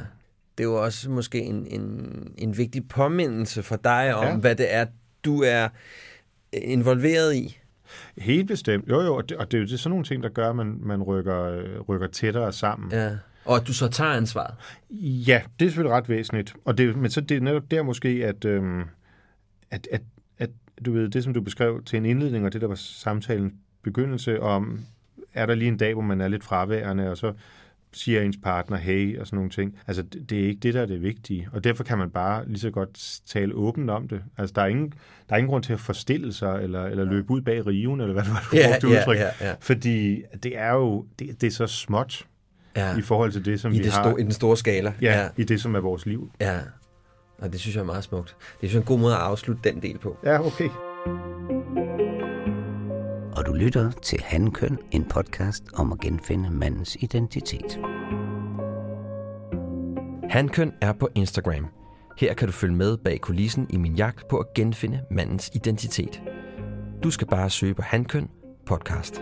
[0.57, 4.37] Det er jo også måske en, en, en vigtig påmindelse for dig om, ja.
[4.37, 4.85] hvad det er,
[5.25, 5.69] du er
[6.53, 7.59] involveret i.
[8.17, 8.89] Helt bestemt.
[8.89, 10.55] Jo, jo, og det, og det er jo det, sådan nogle ting, der gør, at
[10.55, 12.91] man, man rykker, rykker tættere sammen.
[12.91, 13.11] Ja.
[13.45, 14.55] Og at du så tager ansvaret.
[14.91, 16.53] Ja, det er selvfølgelig ret væsentligt.
[16.65, 18.83] Og det, men så det er netop der måske, at, øhm,
[19.71, 20.01] at, at,
[20.37, 20.49] at
[20.85, 24.41] du ved, det som du beskrev til en indledning, og det der var samtalens begyndelse
[24.41, 24.79] om,
[25.33, 27.33] er der lige en dag, hvor man er lidt fraværende, og så
[27.93, 29.77] siger ens partner hey og sådan nogle ting.
[29.87, 31.49] Altså, det, det er ikke det, der er det vigtige.
[31.53, 34.21] Og derfor kan man bare lige så godt tale åbent om det.
[34.37, 34.93] Altså, der er ingen,
[35.29, 38.13] der er ingen grund til at forstille sig, eller, eller løbe ud bag riven, eller
[38.13, 39.17] hvad det var, du Ja, brugte ja, udtryk.
[39.17, 39.53] ja, ja.
[39.59, 42.25] Fordi det er jo, det, det er så småt
[42.75, 42.97] Ja.
[42.97, 44.17] i forhold til det, som I, vi det har.
[44.17, 44.93] I den store skala.
[45.01, 46.31] Ja, i det, som er vores liv.
[46.41, 46.57] ja.
[47.41, 48.35] Og det synes jeg er meget smukt.
[48.61, 50.17] Det er sådan en god måde at afslutte den del på.
[50.23, 50.69] Ja, okay
[53.39, 57.79] og du lytter til Handkøn, en podcast om at genfinde mandens identitet.
[60.29, 61.67] Hankøn er på Instagram.
[62.17, 66.21] Her kan du følge med bag kulissen i min jagt på at genfinde mandens identitet.
[67.03, 68.29] Du skal bare søge på Hankøn
[68.65, 69.21] podcast.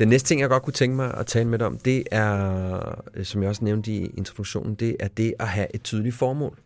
[0.00, 3.02] Den næste ting, jeg godt kunne tænke mig at tale med dig om, det er,
[3.14, 6.58] øh, som jeg også nævnte i introduktionen, det er det at have et tydeligt formål.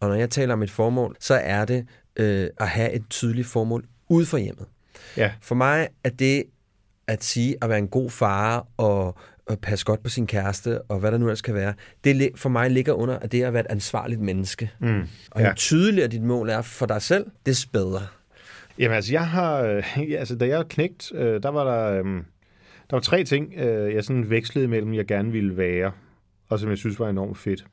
[0.00, 3.46] Og når jeg taler om et formål, så er det øh, at have et tydeligt
[3.46, 4.66] formål ude for hjemmet.
[5.16, 6.44] Ja, For mig er det
[7.06, 10.98] at sige at være en god far og, og passe godt på sin kæreste og
[10.98, 13.64] hvad der nu ellers kan være, det for mig ligger under at det at være
[13.64, 14.70] et ansvarligt menneske.
[14.80, 15.52] Mm, og jo ja.
[15.52, 18.06] tydeligere dit mål er for dig selv, des bedre.
[18.78, 22.22] Jamen altså, jeg har, øh, ja, altså, da jeg knægt, øh, der var der, øh,
[22.90, 25.92] der var tre ting, øh, jeg sådan vekslede imellem, jeg gerne ville være,
[26.48, 27.66] og som jeg synes var enormt fedt.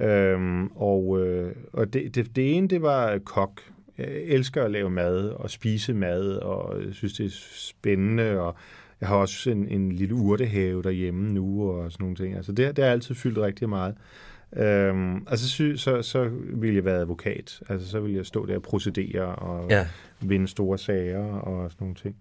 [0.00, 3.60] Øhm, og øh, og det, det, det ene, det var kok.
[3.98, 8.54] Jeg elsker at lave mad og spise mad, og jeg synes, det er spændende, og
[9.00, 12.34] jeg har også en, en lille urtehave derhjemme nu, og sådan nogle ting.
[12.36, 13.94] Altså det, det har altid fyldt rigtig meget.
[14.56, 17.60] Øhm, altså så, så, så ville jeg være advokat.
[17.68, 19.86] Altså så ville jeg stå der og procedere og Ja.
[20.20, 22.16] vinde store sager og sådan nogle ting.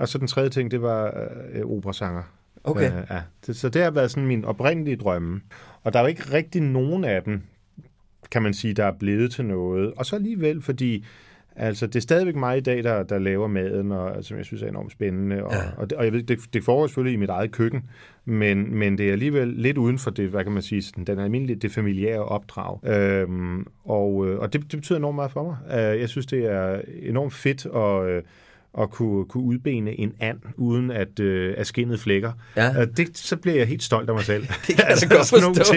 [0.00, 2.22] Og så den tredje ting, det var øh, operasanger.
[2.64, 2.86] Okay.
[2.86, 3.20] Øh, ja.
[3.46, 5.40] Det, så det har været sådan min oprindelige drømme.
[5.82, 7.42] Og der er jo ikke rigtig nogen af dem,
[8.30, 9.92] kan man sige, der er blevet til noget.
[9.96, 11.04] Og så alligevel, fordi
[11.56, 14.62] altså, det er stadigvæk mig i dag, der, der laver maden, og, som jeg synes
[14.62, 15.44] er enormt spændende.
[15.44, 15.58] Og, Ja.
[15.76, 17.82] og, det, og jeg ved, det, det foregår selvfølgelig i mit eget køkken,
[18.24, 21.18] men, men det er alligevel lidt uden for det, hvad kan man sige, sådan, den
[21.18, 22.88] almindelige, det familiære opdrag.
[22.88, 25.56] Øhm, og øh, og det, det betyder enormt meget for mig.
[25.78, 28.08] Øh, jeg synes, det er enormt fedt at...
[28.16, 28.22] Øh,
[28.78, 32.32] at kunne, kunne udbene en and, uden at, øh, at skinnet flækker.
[32.56, 32.84] Ja.
[32.84, 34.46] Det, så bliver jeg helt stolt af mig selv.
[34.66, 35.74] Det kan jeg da godt nogle forstå.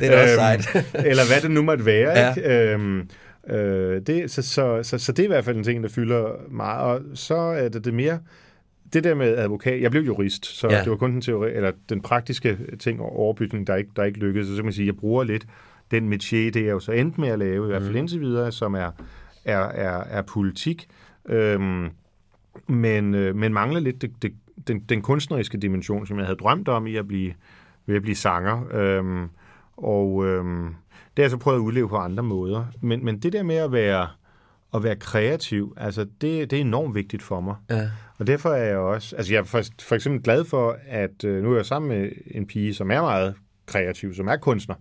[0.00, 0.86] Det er da Øhm, sejt.
[1.06, 2.10] eller hvad det nu måtte være.
[2.18, 2.34] Ja.
[2.34, 2.72] Ikke?
[2.72, 3.08] Øhm,
[3.50, 6.28] Øh, det, så, så, så, så det er i hvert fald en ting, der fylder
[6.50, 6.80] meget.
[6.80, 8.18] Og så er det det mere
[8.92, 10.80] det der med advokat, jeg blev jurist, så Ja.
[10.80, 14.18] det var kun den, teori, eller den praktiske ting og overbygning, der ikke, der ikke
[14.18, 14.46] lykkedes.
[14.46, 15.46] Så, så kan man sige, jeg bruger lidt
[15.90, 18.52] den métier, det er jo så endt med at lave, i hvert fald indtil videre,
[18.52, 18.90] som er,
[19.44, 20.86] er, er, er politik,
[21.28, 21.88] øhm,
[22.66, 24.34] men, øh, men mangler lidt det, det,
[24.66, 27.34] den, den kunstneriske dimension, som jeg havde drømt om i at blive,
[27.86, 28.64] ved at blive sanger.
[28.72, 29.28] Øhm,
[29.76, 30.64] og øhm,
[31.16, 32.64] det har jeg så prøvet at udleve på andre måder.
[32.80, 34.08] Men, men det der med at være,
[34.74, 37.54] at være kreativ, altså det, det er enormt vigtigt for mig.
[37.70, 37.88] Ja.
[38.18, 41.42] Og derfor er jeg også, altså jeg er for, for eksempel glad for, at øh,
[41.42, 43.34] nu er jeg sammen med en pige, som er meget
[43.66, 44.76] kreativ, som er kunstner.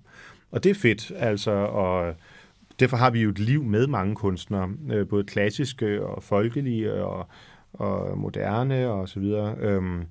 [0.52, 2.16] Og det er fedt, altså, og
[2.80, 7.28] derfor har vi jo et liv med mange kunstnere, øh, både klassiske og folkelige og,
[7.80, 9.56] og moderne og så videre.
[9.60, 10.06] Øhm,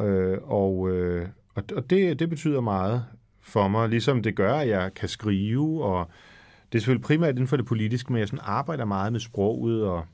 [0.00, 1.28] øh, og øh,
[1.76, 3.04] og, det, det betyder meget
[3.40, 6.08] for mig, ligesom det gør, at jeg kan skrive, og
[6.72, 9.84] det er selvfølgelig primært inden for det politiske, men jeg sådan arbejder meget med sproget,
[9.84, 10.04] og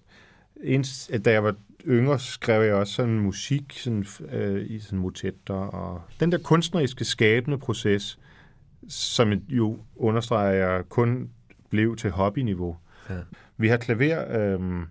[0.63, 1.55] indst, da jeg var
[1.87, 7.05] yngre, skrev jeg også sådan musik sådan, øh, i sådan motetter, og den der kunstneriske
[7.05, 8.19] skabende proces,
[8.89, 11.31] som jo understreger, jeg kun
[11.71, 12.77] blev til hobbyniveau.
[13.11, 13.15] Ja.
[13.57, 14.85] Vi har klaver, øhm,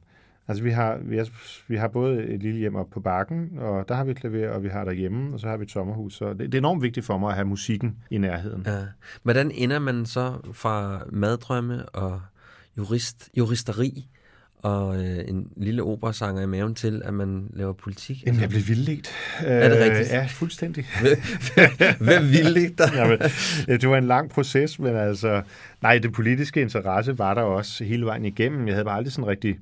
[0.48, 1.28] altså vi har, vi, har,
[1.68, 4.50] vi har både et lille hjem op på bakken, og der har vi et klaver,
[4.50, 6.14] og vi har derhjemme, og så har vi et sommerhus.
[6.14, 8.64] Så det, det er enormt vigtigt for mig at have musikken i nærheden.
[8.66, 8.80] Ja.
[9.24, 12.22] Hvordan ender man så fra maddrømme og
[12.78, 14.08] jurist, juristeri
[14.64, 18.24] og øh, en lille operasanger i maven til, at man laver politik?
[18.26, 19.10] Jamen, jeg blev vildledt.
[19.40, 20.10] Er det rigtigt?
[20.10, 20.86] Ja, fuldstændig.
[22.00, 22.24] Hvem
[22.58, 22.92] ikke dig?
[23.00, 23.20] Jamen,
[23.68, 25.42] ja, det var en lang proces, men altså,
[25.82, 28.68] nej, det politiske interesse var der også hele vejen igennem.
[28.68, 29.60] Jeg havde bare aldrig sådan rigtig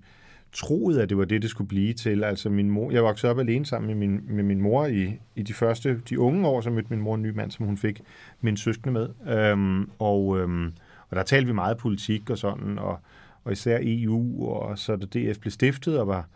[0.53, 2.23] troet, at det var det, det skulle blive til.
[2.23, 5.43] Altså min mor, jeg voksede op alene sammen med min, med min mor i, i
[5.43, 8.01] de første, de unge år, så mødte min mor en ny mand, som hun fik
[8.41, 9.35] min søskende med.
[9.37, 10.73] Øhm, og, øhm,
[11.09, 12.99] og der talte vi meget politik og sådan, og,
[13.43, 16.27] og især EU, og så da DF blev stiftet og var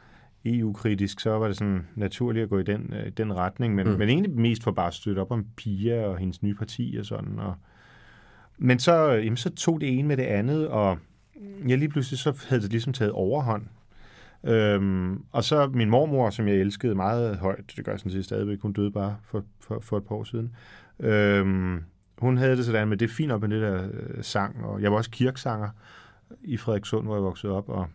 [0.46, 3.98] EU-kritisk, så var det sådan naturligt at gå i den, øh, den retning, men, mm.
[3.98, 7.06] men egentlig mest for bare at støtte op om Pia og hendes nye parti og
[7.06, 7.40] sådan.
[7.40, 7.56] Og,
[8.58, 10.98] men så, øh, jamen, så tog det ene med det andet, og
[11.68, 13.64] jeg lige pludselig så havde det ligesom taget overhånd.
[14.46, 18.26] Øhm, og så min mormor, som jeg elskede meget højt, det gør jeg sådan set
[18.26, 20.56] stadigvæk, hun døde bare for, for, for et par år siden.
[21.00, 21.84] Øhm,
[22.18, 24.82] hun havde det sådan med, det er fint op med det der øh, sang, og
[24.82, 25.70] jeg var også kirkesanger
[26.44, 27.88] i Frederikssund, hvor jeg voksede op, og,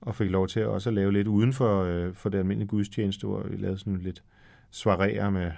[0.00, 2.68] og fik lov til at også at lave lidt uden for, øh, for det almindelige
[2.68, 4.22] gudstjeneste, hvor vi lavede sådan lidt
[4.70, 5.50] svarerer med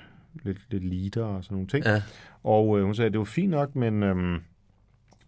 [0.43, 1.85] lidt, lidt lieder og sådan nogle ting.
[1.85, 2.03] Ja.
[2.43, 4.39] Og øh, hun sagde, at det var fint nok, men øhm,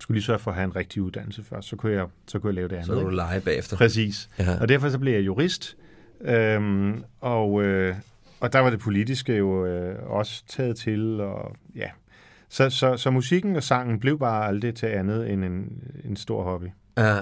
[0.05, 2.49] skulle lige sørge for at have en rigtig uddannelse først, så kunne jeg, så kunne
[2.49, 2.87] jeg lave det andet.
[2.87, 3.77] Så du lege bagefter.
[3.77, 4.31] Præcis.
[4.39, 4.61] Ja.
[4.61, 5.77] Og derfor så blev jeg jurist,
[6.21, 7.97] øhm, og, øh,
[8.41, 11.89] og der var det politiske jo øh, også taget til, og ja.
[12.49, 16.43] Så, så, så musikken og sangen blev bare aldrig til andet end en, en stor
[16.43, 16.67] hobby.
[16.99, 17.21] Ja.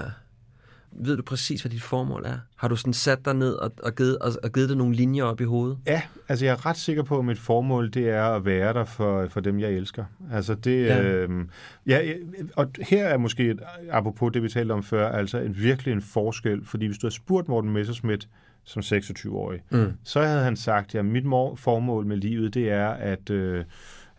[0.95, 2.37] Ved du præcis, hvad dit formål er?
[2.55, 5.23] Har du sådan sat dig ned og, og, givet, og, og givet dig nogle linjer
[5.23, 5.77] op i hovedet?
[5.87, 8.85] Ja, altså jeg er ret sikker på, at mit formål det er at være der
[8.85, 10.05] for, for dem, jeg elsker.
[10.31, 10.95] Altså det, Ja.
[10.97, 11.03] ja.
[11.13, 11.49] Øhm,
[11.87, 12.13] ja, ja,
[12.55, 16.01] og her er måske, et- apropos det, vi talte om før, altså en, virkelig en
[16.01, 18.27] forskel, fordi hvis du har spurgt Morten Messerschmidt
[18.65, 19.93] som 26-årig, Mm.
[20.03, 23.63] så havde han sagt, at mit mor- formål med livet, det er at, øh,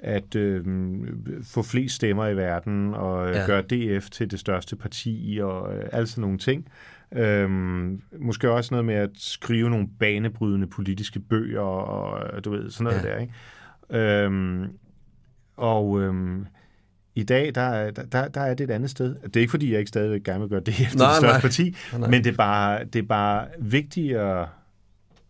[0.04, 0.64] at øh,
[1.42, 3.46] få flest stemmer i verden, og øh, Ja.
[3.46, 6.68] gøre DF til det største parti, og øh, alle sådan nogle ting.
[7.12, 12.70] Øhm, måske også noget med at skrive nogle banebrydende politiske bøger, og øh, du ved,
[12.70, 13.08] sådan noget Ja.
[13.14, 14.24] der, ikke?
[14.24, 14.64] Øhm,
[15.56, 16.46] og øhm,
[17.14, 19.14] i dag, der, er- der, der, er det et andet sted.
[19.24, 21.26] Det er ikke, fordi jeg ikke stadigvæk gerne vil gøre det efter Nej, det største
[21.26, 21.40] nej.
[21.40, 24.38] parti, Nej, men det er bare, det er bare vigtigere,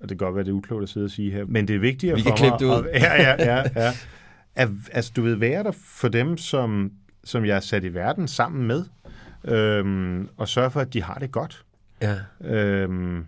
[0.01, 1.77] og det kan godt være, det er uklogt at sidde og sige her, men det
[1.77, 2.77] er vigtigere Vi for kan klippe mig...
[2.77, 2.89] det ud.
[2.93, 3.91] At, ja, ja, ja, ja.
[4.57, 6.93] At, altså, du ved, være der for dem, som,
[7.25, 8.85] som jeg er sat i verden sammen med,
[9.45, 11.65] øhm, og sørge for, at de har det godt.
[12.03, 12.17] Ja.
[12.45, 13.25] Øhm,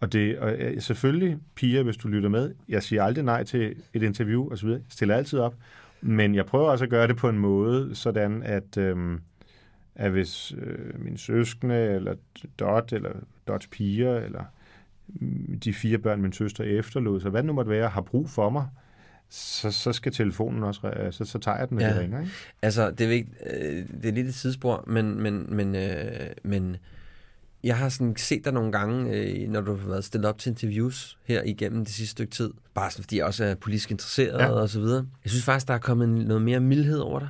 [0.00, 4.02] og det og selvfølgelig, piger, hvis du lytter med, jeg siger aldrig nej til et
[4.02, 5.54] interview osv., jeg stiller altid op,
[6.00, 9.20] men jeg prøver også at gøre det på en måde, sådan at, øhm,
[9.94, 12.14] at hvis øh, min søskende, eller
[12.58, 13.10] Dot, eller
[13.48, 14.44] Dots piger, eller
[15.08, 18.30] mm, de fire børn, min søster efterlod, så hvad det nu måtte være, har brug
[18.30, 18.66] for mig,
[19.30, 21.88] så, så skal telefonen også, så, så tager jeg den, når Ja.
[21.88, 21.94] ja.
[21.96, 22.20] de ringer.
[22.20, 22.32] Ikke?
[22.62, 26.10] Altså, det er, vigt, øh, det er lidt et sidespor, men, men, men, øh,
[26.42, 26.76] men
[27.64, 30.50] jeg har sådan set dig nogle gange, øh, når du har været stillet op til
[30.50, 32.50] interviews her igennem det sidste stykke tid.
[32.74, 34.48] Bare sådan, fordi jeg også er politisk interesseret ja.
[34.48, 35.06] Og så videre.
[35.24, 37.28] Jeg synes faktisk, der er kommet noget mere mildhed over dig.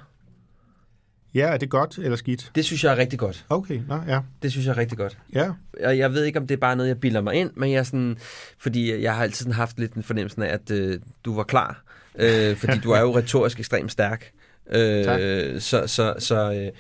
[1.35, 2.51] Ja, er det godt eller skidt?
[2.55, 3.47] Det synes jeg er rigtig godt.
[3.49, 4.21] Okay, nå, ja.
[4.43, 5.19] Det synes jeg er rigtig godt.
[5.35, 5.51] Ja,
[5.85, 7.79] Og jeg ved ikke, om det er bare noget, jeg bilder mig ind, men jeg
[7.79, 8.17] er sådan,
[8.59, 11.83] fordi jeg har altid haft lidt en fornemmelse af, at øh, du var klar.
[12.19, 14.31] Øh, fordi du er jo retorisk ekstremt stærk.
[14.71, 15.21] Øh, Tak.
[15.59, 16.71] så så, så øh,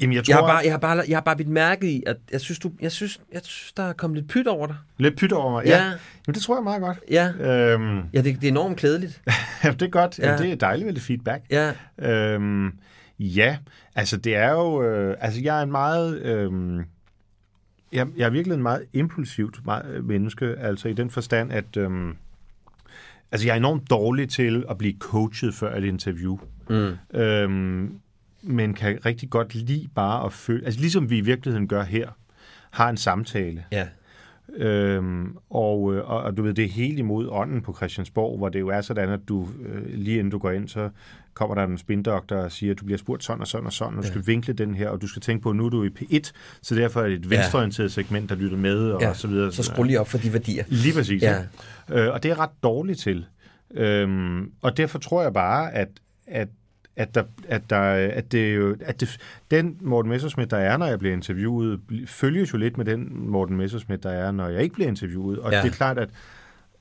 [0.00, 2.02] Jamen, jeg tror, Jeg har, bare, jeg, har bare, jeg har bare bidt mærke i,
[2.06, 4.76] at jeg synes, du, jeg, synes, jeg synes, der er kommet lidt pyt over dig.
[4.98, 5.64] lidt pyt over mig.
[5.66, 5.76] Ja.
[5.76, 5.82] Ja.
[5.84, 6.98] Jamen, det tror jeg meget godt.
[7.10, 7.32] Ja,
[7.72, 9.22] Øhm, ja det, det er enormt klædeligt.
[9.64, 10.18] ja, det er godt.
[10.18, 10.26] Ja.
[10.26, 11.44] Jamen, det er dejligt med det feedback.
[11.50, 12.72] Ja, Øhm,
[13.18, 13.58] ja,
[13.94, 14.82] altså det er jo...
[14.82, 16.22] Øh, altså jeg er en meget...
[16.22, 16.50] Øh,
[17.92, 21.76] jeg, jeg er virkelig en meget impulsivt meget, øh, menneske, altså i den forstand, at...
[21.76, 21.90] Øh,
[23.32, 26.38] altså jeg er enormt dårlig til at blive coachet før et interview.
[26.68, 27.18] mm.
[27.20, 28.00] Øhm,
[28.42, 30.64] men kan rigtig godt lide bare at føle...
[30.64, 32.08] Altså ligesom vi i virkeligheden gør her,
[32.70, 33.64] har en samtale.
[33.72, 33.86] ja.
[34.56, 38.48] Øhm, og, øh, og, og du ved, det er helt imod ånden på Christiansborg, hvor
[38.48, 40.90] det jo er sådan, at du øh, lige inden du går ind, så
[41.34, 43.98] kommer der en spindoktor og siger, at du bliver spurgt sådan og sådan og sådan,
[43.98, 45.84] og du skal vinkle den her, og du skal tænke på, at nu er du
[45.84, 46.30] i P1,
[46.62, 49.08] så derfor er det et venstreorienteret segment, der lytter med, og, ja.
[49.08, 49.52] og så videre.
[49.52, 50.64] Så skru lige op for de værdier.
[50.68, 51.22] Lige præcis.
[51.22, 51.44] Ja.
[51.88, 52.06] Ja.
[52.06, 53.26] Øh, og det er ret dårligt til.
[53.74, 55.88] Øhm, og derfor tror jeg bare, at,
[56.26, 56.48] at
[56.96, 57.80] at, der, at, der,
[58.12, 59.18] at, det, jo- at det,
[59.50, 63.56] den Morten Messersmith, der er, når jeg bliver interviewet, følges jo lidt med den Morten
[63.56, 65.38] Messersmith, der er, når jeg ikke bliver interviewet.
[65.38, 65.56] Og Ja.
[65.56, 65.62] ja.
[65.62, 66.10] det er klart, at,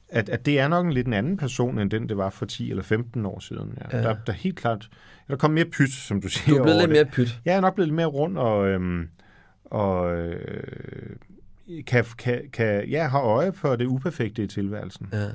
[0.10, 2.45] at, at det er nok en lidt en anden person, end den, det var for
[2.45, 3.73] 10 eller 15 år siden.
[3.78, 3.97] Ja.
[3.97, 4.04] Ja.
[4.04, 4.10] Ja.
[4.10, 4.89] Der, der er helt klart...
[5.28, 6.56] Der kom mere pyt, som du siger.
[6.56, 6.95] Du er blevet lidt det.
[6.97, 7.39] mere pyt.
[7.45, 9.08] Jeg er nok blevet lidt mere rund og, øhm,
[9.65, 11.15] og øh,
[11.88, 15.08] kan, kan, kan ja, have øje for det uperfekte i tilværelsen.
[15.13, 15.23] Ja.
[15.23, 15.30] Ja.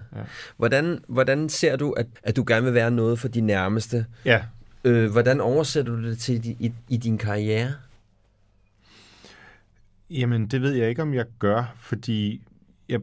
[0.56, 4.06] Hvordan, hvordan ser du, at, at du gerne vil være noget for de nærmeste?
[4.24, 4.42] ja.
[4.84, 7.72] Øh, hvordan oversætter du det til i, i, i din karriere?
[10.10, 12.42] Jamen, det ved jeg ikke, om jeg gør, fordi...
[12.88, 13.00] Jeg,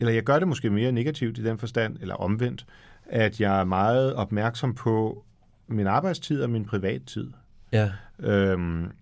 [0.00, 2.66] eller jeg gør det måske mere negativt i den forstand, eller omvendt,
[3.06, 5.24] at jeg er meget opmærksom på
[5.66, 7.30] min arbejdstid og min privattid.
[7.72, 7.92] Ja.
[8.18, 8.92] Øhm,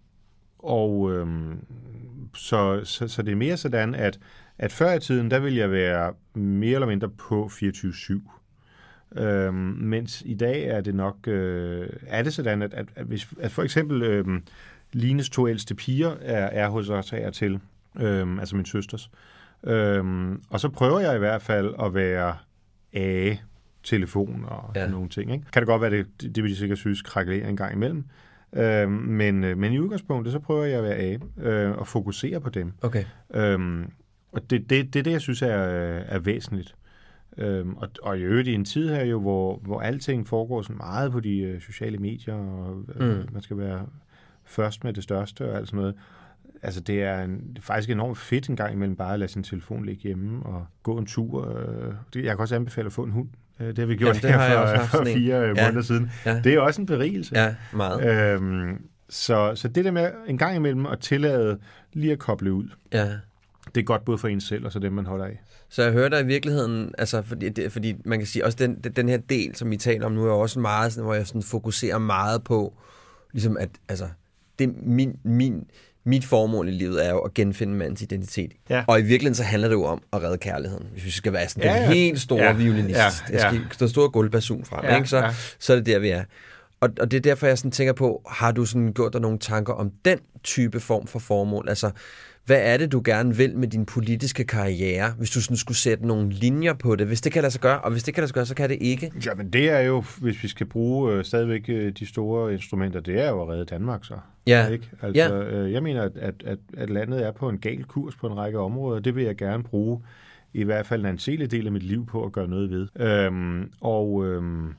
[0.58, 1.60] og øhm,
[2.34, 4.18] så, så, så det er mere sådan, at,
[4.58, 8.35] at før i tiden, der ville jeg være mere eller mindre på 24-7.
[9.16, 13.28] Øhm, mens i dag er det nok, øh, er det sådan, at, at, at, hvis,
[13.40, 14.42] at for eksempel øhm,
[14.92, 17.60] Lines to ældste piger er, er hos os og til,
[18.00, 19.10] øhm, altså min søsters.
[19.64, 22.36] Øhm, og så prøver jeg i hvert fald at være
[22.92, 23.42] af
[23.82, 24.86] telefon og Ja.
[24.88, 25.32] nogle ting.
[25.32, 25.44] Ikke?
[25.52, 28.04] Kan det godt være, det, det, det vil de sikkert synes krakelerer en gang imellem.
[28.52, 32.40] Øhm, men, øh, men i udgangspunktet, så prøver jeg at være af øh, og fokusere
[32.40, 32.72] på dem.
[32.82, 33.04] Okay.
[33.34, 33.90] Øhm,
[34.32, 36.74] og det, det, det er det, jeg synes er, er væsentligt.
[37.38, 40.76] Øhm, og, og i øvrigt i en tid her jo, hvor, hvor alting foregår sådan
[40.76, 43.24] meget på de øh, sociale medier, og øh, Mm.
[43.32, 43.86] man skal være
[44.44, 45.94] først med det største og alt sådan noget.
[46.62, 49.32] Altså det er, en, det er faktisk enormt fedt en gang imellem bare at lade
[49.32, 51.58] sin telefon ligge hjemme og gå en tur.
[51.58, 53.28] Øh, det, jeg kan også anbefale at få en hund.
[53.60, 55.42] Øh, det har vi gjort det her for, for fire ja.
[55.46, 55.66] Ja.
[55.66, 56.10] måneder siden.
[56.26, 56.40] Ja.
[56.44, 57.38] Det er også en berigelse.
[57.38, 58.34] Ja, meget.
[58.34, 61.58] Øhm, så, så det der med en gang imellem at tillade
[61.92, 63.08] lige at koble ud, Ja.
[63.76, 65.40] Det er godt både for en selv og så dem, man holder af.
[65.68, 68.74] Så jeg hører dig i virkeligheden, altså fordi, det, fordi man kan sige, også den,
[68.74, 71.42] den her del, som vi taler om nu, er også meget sådan, hvor jeg sådan
[71.42, 72.74] fokuserer meget på,
[73.32, 74.08] ligesom at, altså,
[74.58, 75.64] det min, min,
[76.04, 78.52] mit formål i livet er jo at genfinde mandens identitet.
[78.70, 78.84] Ja.
[78.86, 80.86] Og i virkeligheden så handler det jo om at redde kærligheden.
[80.92, 81.92] Hvis vi skal være sådan Ja, den ja.
[81.92, 83.62] helt store Ja, violinist, ja, jeg skal, ja.
[83.78, 85.08] der store guldbasun frem, Ja, ikke?
[85.08, 85.34] Så, ja.
[85.58, 86.24] så er det der, vi er.
[86.80, 89.38] Og, og det er derfor, jeg sådan tænker på, har du sådan gjort dig nogle
[89.38, 91.68] tanker om den type form for formål?
[91.68, 91.90] Altså,
[92.46, 96.06] hvad er det, du gerne vil med din politiske karriere, hvis du sådan skulle sætte
[96.06, 97.06] nogle linjer på det?
[97.06, 98.70] Hvis det kan lade sig gøre, og hvis det kan lade sig gøre, så kan
[98.70, 99.12] det ikke.
[99.26, 103.20] Jamen det er jo, hvis vi skal bruge øh, stadigvæk øh, de store instrumenter, det
[103.20, 104.14] er jo at redde Danmark så.
[104.46, 104.68] Ja.
[104.68, 104.90] Ikke?
[105.02, 108.26] Altså, øh, jeg mener, at, at, at, at landet er på en gal kurs på
[108.26, 109.00] en række områder.
[109.00, 110.00] Det vil jeg gerne bruge
[110.54, 112.88] i hvert fald en anselig del af mit liv på at gøre noget ved.
[113.00, 114.74] Øhm, og, øhm,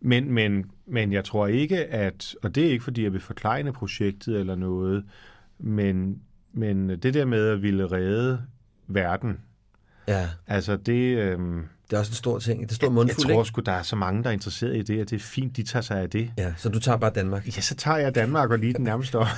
[0.00, 3.72] men, men, men jeg tror ikke, at, og det er ikke fordi, jeg vil forklejne
[3.72, 5.04] projektet eller noget,
[5.58, 6.20] men,
[6.52, 8.42] men det der med at ville redde
[8.86, 9.38] verden,
[10.10, 11.18] Ja, altså det...
[11.18, 12.62] Øhm, det er også en stor ting.
[12.62, 13.48] Det er stor jeg mundfuld, tror ikke?
[13.48, 15.62] sgu, der er så mange, der er interesseret i det, og det er fint, de
[15.62, 16.30] tager sig af det.
[16.38, 17.46] Ja, så du tager bare Danmark.
[17.46, 19.28] Ja, så tager jeg Danmark og lige den nærmeste år.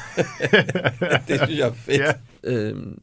[1.29, 2.01] det synes jeg er fedt.
[2.01, 2.13] Ja.
[2.45, 3.01] Øhm,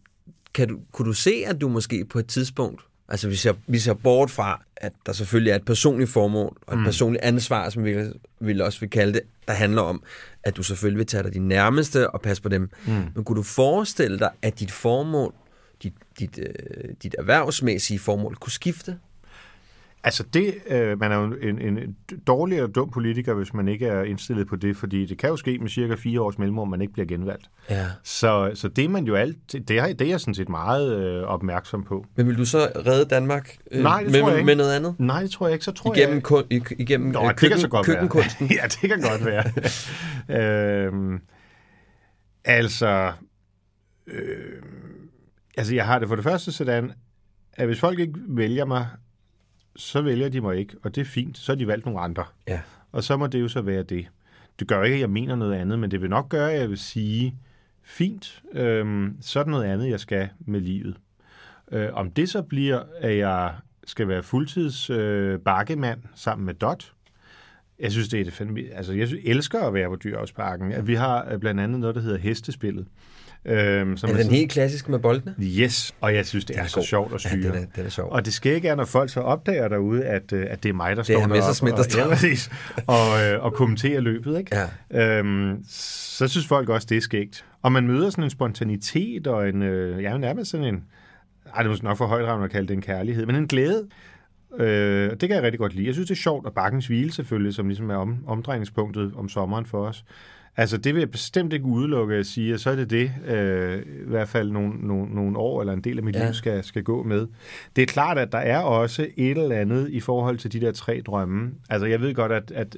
[0.53, 3.79] kan du, kunne du se, at du måske på et tidspunkt, altså vi ser, vi
[3.79, 6.85] ser bort fra, at der selvfølgelig er et personligt formål, og et mm.
[6.85, 7.97] personligt ansvar, som vi
[8.39, 10.03] vil også vil kalde det, der handler om,
[10.43, 12.69] at du selvfølgelig vil tage dig de nærmeste og passe på dem.
[12.87, 12.93] Mm.
[13.15, 15.33] Men kunne du forestille dig, at dit formål,
[15.83, 18.99] dit, dit, øh, dit erhvervsmæssige formål, kunne skifte?
[20.03, 21.95] Altså det, øh, man er jo en, en
[22.27, 25.35] dårlig eller dum politiker, hvis man ikke er indstillet på det, fordi det kan jo
[25.35, 27.49] ske med cirka fire års mellemrum, man ikke bliver genvalgt.
[27.69, 27.85] Ja.
[28.03, 30.99] Så, så det er man jo alt, det er, det er jeg sådan set meget
[30.99, 32.05] øh, opmærksom på.
[32.15, 32.57] Men vil du så
[32.87, 34.45] redde Danmark øh, Nej, det med, tror jeg ikke.
[34.45, 34.95] med noget andet?
[34.99, 35.65] Nej, det tror jeg ikke.
[35.65, 36.23] Så tror Igennem, jeg...
[36.23, 36.43] kun,
[36.79, 38.49] igennem Nå, øh, det kan køkken, så godt køkkenkunsten?
[38.49, 38.57] være.
[38.61, 40.85] ja, det kan godt være.
[40.87, 41.19] øhm,
[42.45, 43.11] altså,
[44.07, 44.61] øh,
[45.57, 46.91] altså, jeg har det for det første sådan,
[47.53, 48.87] at hvis folk ikke vælger mig,
[49.75, 51.37] så vælger de mig ikke, og det er fint.
[51.37, 52.25] Så har de valgt nogle andre.
[52.47, 52.59] Ja.
[52.91, 54.07] Og så må det jo så være det.
[54.59, 56.69] det gør ikke, at jeg mener noget andet, men det vil nok gøre, at jeg
[56.69, 57.35] vil sige,
[57.83, 60.97] fint, øhm, så er der noget andet, jeg skal med livet.
[61.71, 63.55] Øh, om det så bliver, at jeg
[63.85, 66.93] skal være fuldtids øh, bakkemand sammen med Dot,
[67.79, 68.61] jeg synes, det er det fandme...
[68.73, 70.87] Altså, jeg synes, elsker at være på Dyravsparken.
[70.87, 72.87] Vi har øh, blandt andet noget, der hedder hestespillet.
[73.45, 75.35] Øhm, som Er den helt klassisk med boldene?
[75.41, 77.53] Yes, og jeg synes, det er, er så sjovt at Ja, styre.
[77.55, 78.11] den er- den er sjov.
[78.11, 80.73] Og det skal ikke er, når folk så opdager derude, at, øh, at det er
[80.73, 81.29] mig, der Det er står Hr.
[81.29, 82.27] Messerschmidt, deroppe der og, står.
[82.27, 82.49] ja, præcis,
[82.87, 84.37] og, øh, og kommenterer løbet.
[84.39, 84.57] Ikke?
[84.91, 85.19] Ja.
[85.19, 87.45] Øhm, så synes folk også, det er skægt.
[87.61, 90.83] Og man møder sådan en spontanitet og en, øh, ja, nærmest sådan en,
[91.55, 93.87] ej, det er nok for højt at kalde det en kærlighed, men en glæde.
[94.59, 95.85] Øh, det kan jeg rigtig godt lide.
[95.85, 99.29] Jeg synes, det er sjovt, og Bakkens Hvile selvfølgelig, som ligesom er om, omdrejningspunktet om
[99.29, 100.05] sommeren for os.
[100.59, 103.77] Altså, det vil jeg bestemt ikke udelukke at sige, at så er det det, øh,
[103.77, 106.19] i hvert fald nogle, nogle, nogle år eller en del af mit Ja.
[106.19, 106.25] ja.
[106.25, 107.27] liv skal, skal gå med.
[107.75, 110.71] Det er klart, at der er også et eller andet i forhold til de der
[110.71, 111.51] tre drømme.
[111.69, 112.77] Altså, jeg ved godt, at, at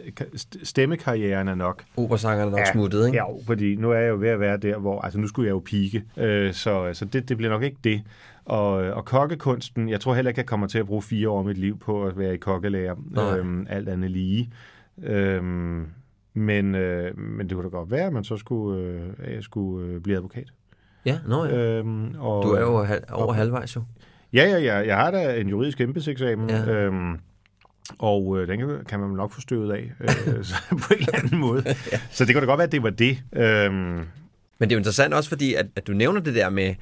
[0.63, 3.17] stemmekarrieren er nok Operasangerne er nok smuttet, ikke?
[3.17, 5.01] Ja, fordi nu er jeg jo ved at være der, hvor...
[5.01, 6.03] Altså, nu skulle jeg jo pike.
[6.17, 8.01] Øh, så så det, det bliver nok ikke det.
[8.45, 11.45] Og, og kokkekunsten, jeg tror heller ikke, jeg kommer til at bruge fire år af
[11.45, 12.95] mit liv på at være i kokkelærer.
[13.37, 14.49] Øhm, alt andet lige.
[15.03, 15.85] Øhm,
[16.33, 18.83] men, øh, men det kunne da godt være, at man så skulle,
[19.27, 20.47] øh, skulle øh, blive advokat.
[21.05, 21.57] Ja, nå ja.
[21.57, 23.83] Øhm, og, Du er jo hal- over halvvejs jo.
[24.33, 24.75] Ja, ja, ja.
[24.87, 26.49] Jeg har da en juridisk embedseksamen.
[26.49, 26.57] Ja.
[26.63, 26.71] Ja.
[26.73, 27.17] Øhm,
[27.99, 31.15] og øh, den kan, kan man nok få støvet af øh, så på en eller
[31.23, 31.63] anden måde.
[31.91, 31.99] ja.
[32.11, 33.17] Så det kunne da godt være, at det var det.
[33.35, 34.05] Øhm, Men
[34.59, 36.75] det er jo interessant også, fordi at, at du nævner det der med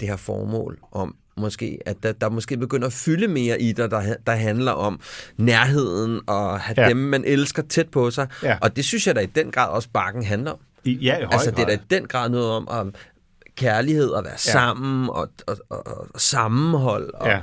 [0.00, 3.90] det her formål om måske, at der, der måske begynder at fylde mere i dig,
[3.90, 5.00] der, der handler om
[5.36, 6.88] nærheden og have ja.
[6.88, 8.28] Dem, man elsker tæt på sig.
[8.42, 8.58] Ja.
[8.62, 10.58] Og det synes jeg da i den grad også bakken handler om.
[10.84, 12.94] i, ja, i høj Altså, det er da i den grad noget om, om
[13.56, 14.36] kærlighed og være ja.
[14.36, 17.14] sammen og, og, og, og sammenhold.
[17.14, 17.42] Og, Ja.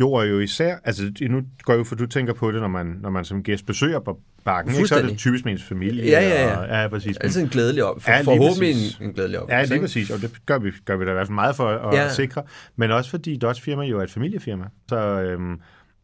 [0.00, 2.86] Jo, og jo især, altså nu går jo, for du tænker på det, når man,
[2.86, 4.88] når man som gæst besøger på bakken, ikke?
[4.88, 6.04] så er det typisk med ens familie.
[6.04, 6.56] Ja, ja, ja.
[6.56, 7.16] Og, ja, præcis.
[7.16, 8.02] Altid en glædelig op.
[8.02, 8.70] For, Ja, forhåbentlig
[9.00, 9.48] en, en glædelig op.
[9.50, 11.68] Ja, lige præcis, og det gør vi, gør vi da i hvert fald meget for
[11.68, 12.08] at Ja.
[12.08, 12.42] sikre.
[12.76, 14.64] Men også fordi Dots firma jo er et familiefirma.
[14.88, 15.60] Så øhm,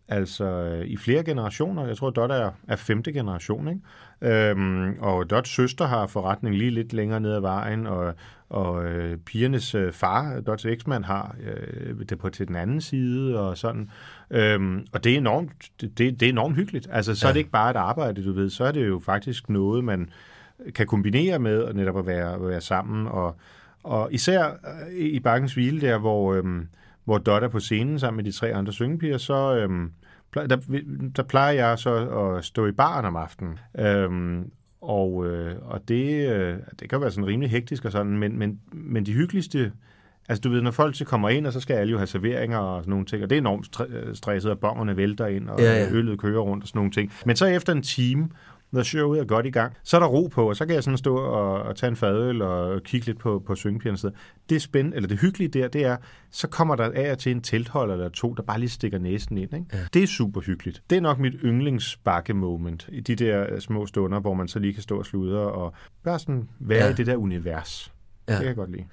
[0.08, 3.80] altså i flere generationer, jeg tror Dot er, er femte generation, ikke?
[4.50, 8.14] Øhm, og Dots søster har forretning lige lidt længere ned ad vejen, og,
[8.50, 13.38] og øh, pigernes øh, far, Dots eksmand, har øh, det på til den anden side,
[13.40, 13.90] og sådan.
[14.30, 16.88] Øhm, og det er enormt, det, det, er enormt hyggeligt.
[16.90, 17.28] Altså, så ja.
[17.28, 20.10] er det ikke bare et arbejde, du ved, så er det jo faktisk noget, man
[20.74, 23.06] kan kombinere med og netop at være, at være sammen.
[23.06, 23.36] Og,
[23.82, 26.68] og især øh, i Bakkens Hvile der, hvor, øhm,
[27.04, 29.92] hvor Dot er på scenen sammen med de tre andre syngepiger, så øhm,
[30.34, 30.56] der,
[31.16, 33.58] der plejer jeg så at stå i baren om aftenen.
[33.78, 34.50] Øhm,
[34.80, 38.60] og, øh, og det, øh, det kan være sådan rimelig hektisk og sådan, men, men,
[38.72, 39.72] men de hyggeligste
[40.28, 42.58] Altså du ved, når folk så kommer ind, og så skal alle jo have serveringer
[42.58, 45.60] og sådan nogle ting, og det er enormt stre- stresset, og bongerne vælter ind, og
[45.60, 45.84] ja.
[45.84, 45.90] ja.
[45.90, 47.12] øllet kører rundt og sådan nogle ting.
[47.26, 48.28] Men så efter en time,
[48.70, 50.84] når showet er godt i gang, så er der ro på, og så kan jeg
[50.84, 54.12] sådan stå og, og tage en fadøl og kigge lidt på, på syngepigerne.
[54.48, 55.96] Det spændende, eller det hyggelige der, det er,
[56.30, 59.38] så kommer der af og til en teltholder eller to, der bare lige stikker næsen
[59.38, 59.54] ind.
[59.54, 59.66] Ikke?
[59.72, 59.78] Ja.
[59.94, 60.82] Det er super hyggeligt.
[60.90, 64.72] Det er nok mit yndlingsbakke-moment i de der øh, små stunder, hvor man så lige
[64.72, 65.72] kan stå og sludre og
[66.04, 66.90] bare sådan være Ja.
[66.90, 67.92] i det der univers.
[68.28, 68.32] Ja.
[68.32, 68.84] Det kan jeg godt lide.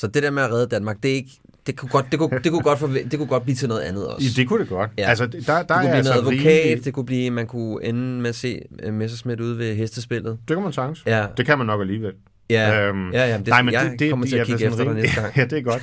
[0.00, 1.30] Så det der med at redde Danmark, det er ikke...
[1.66, 3.80] Det kunne godt, det kunne, det kunne godt, forve- det kunne godt blive til noget
[3.80, 4.26] andet også.
[4.36, 4.90] Det kunne det godt.
[4.98, 5.02] Ja.
[5.02, 5.08] Ja.
[5.08, 7.46] Altså, der, der det kunne er blive altså noget advokat, rimelig- det kunne blive, man
[7.46, 10.38] kunne ende med at se uh, Messersmith ude ved hestespillet.
[10.48, 11.02] Det kan man sagtens.
[11.06, 11.26] Ja.
[11.36, 12.12] Det kan man nok alligevel.
[12.50, 14.86] Ja, Øhm, ja, ja det, nej, men jeg kommer til er at kigge efter dig
[14.86, 15.36] rimelig- næste gang.
[15.38, 15.82] ja, det er godt.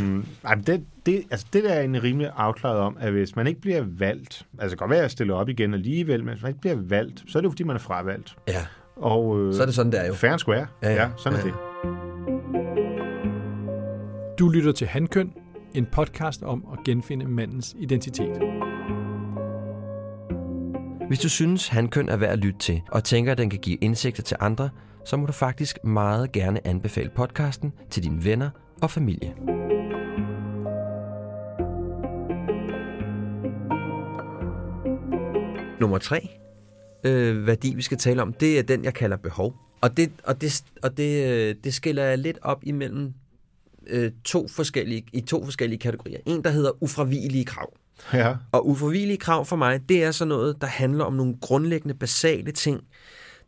[0.00, 3.36] øhm, nej, men det, det, altså det der er en rimelig afklaret om, at hvis
[3.36, 6.24] man ikke bliver valgt, altså det kan godt være, at jeg stiller op igen alligevel,
[6.24, 8.34] men hvis man ikke bliver valgt, så er det jo, fordi man er fravalgt.
[8.48, 10.14] Ja, Og, øh, så er det sådan, der jo.
[10.14, 10.66] Fair and square.
[10.82, 11.02] Ja, Ja, ja.
[11.02, 11.44] ja sådan Ja.
[11.44, 11.54] er det.
[14.38, 15.32] Du lytter til Handkøn,
[15.74, 18.42] en podcast om at genfinde mandens identitet.
[21.08, 23.76] Hvis du synes, handkøn er værd at lytte til, og tænker, at den kan give
[23.80, 24.70] indsigter til andre,
[25.04, 28.50] så må du faktisk meget gerne anbefale podcasten til dine venner
[28.82, 29.34] og familie.
[35.80, 36.28] Nummer tre
[37.04, 39.54] øh, værdi, vi skal tale om, det er den, jeg kalder behov.
[39.80, 43.14] Og det, og det, og det, øh, det skiller jeg lidt op imellem
[43.86, 46.18] øh, to forskellige, i to forskellige kategorier.
[46.26, 47.72] En, der hedder ufravigelige krav.
[48.12, 48.34] Ja.
[48.52, 52.52] Og ufravigelige krav for mig, det er sådan noget, der handler om nogle grundlæggende, basale
[52.52, 52.80] ting,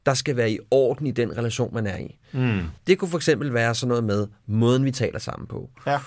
[0.07, 2.19] der skal være i orden i den relation, man er i.
[2.33, 2.61] Mm.
[2.87, 5.71] Det kunne for eksempel være sådan noget med måden, vi taler sammen på.
[5.87, 5.99] Ja.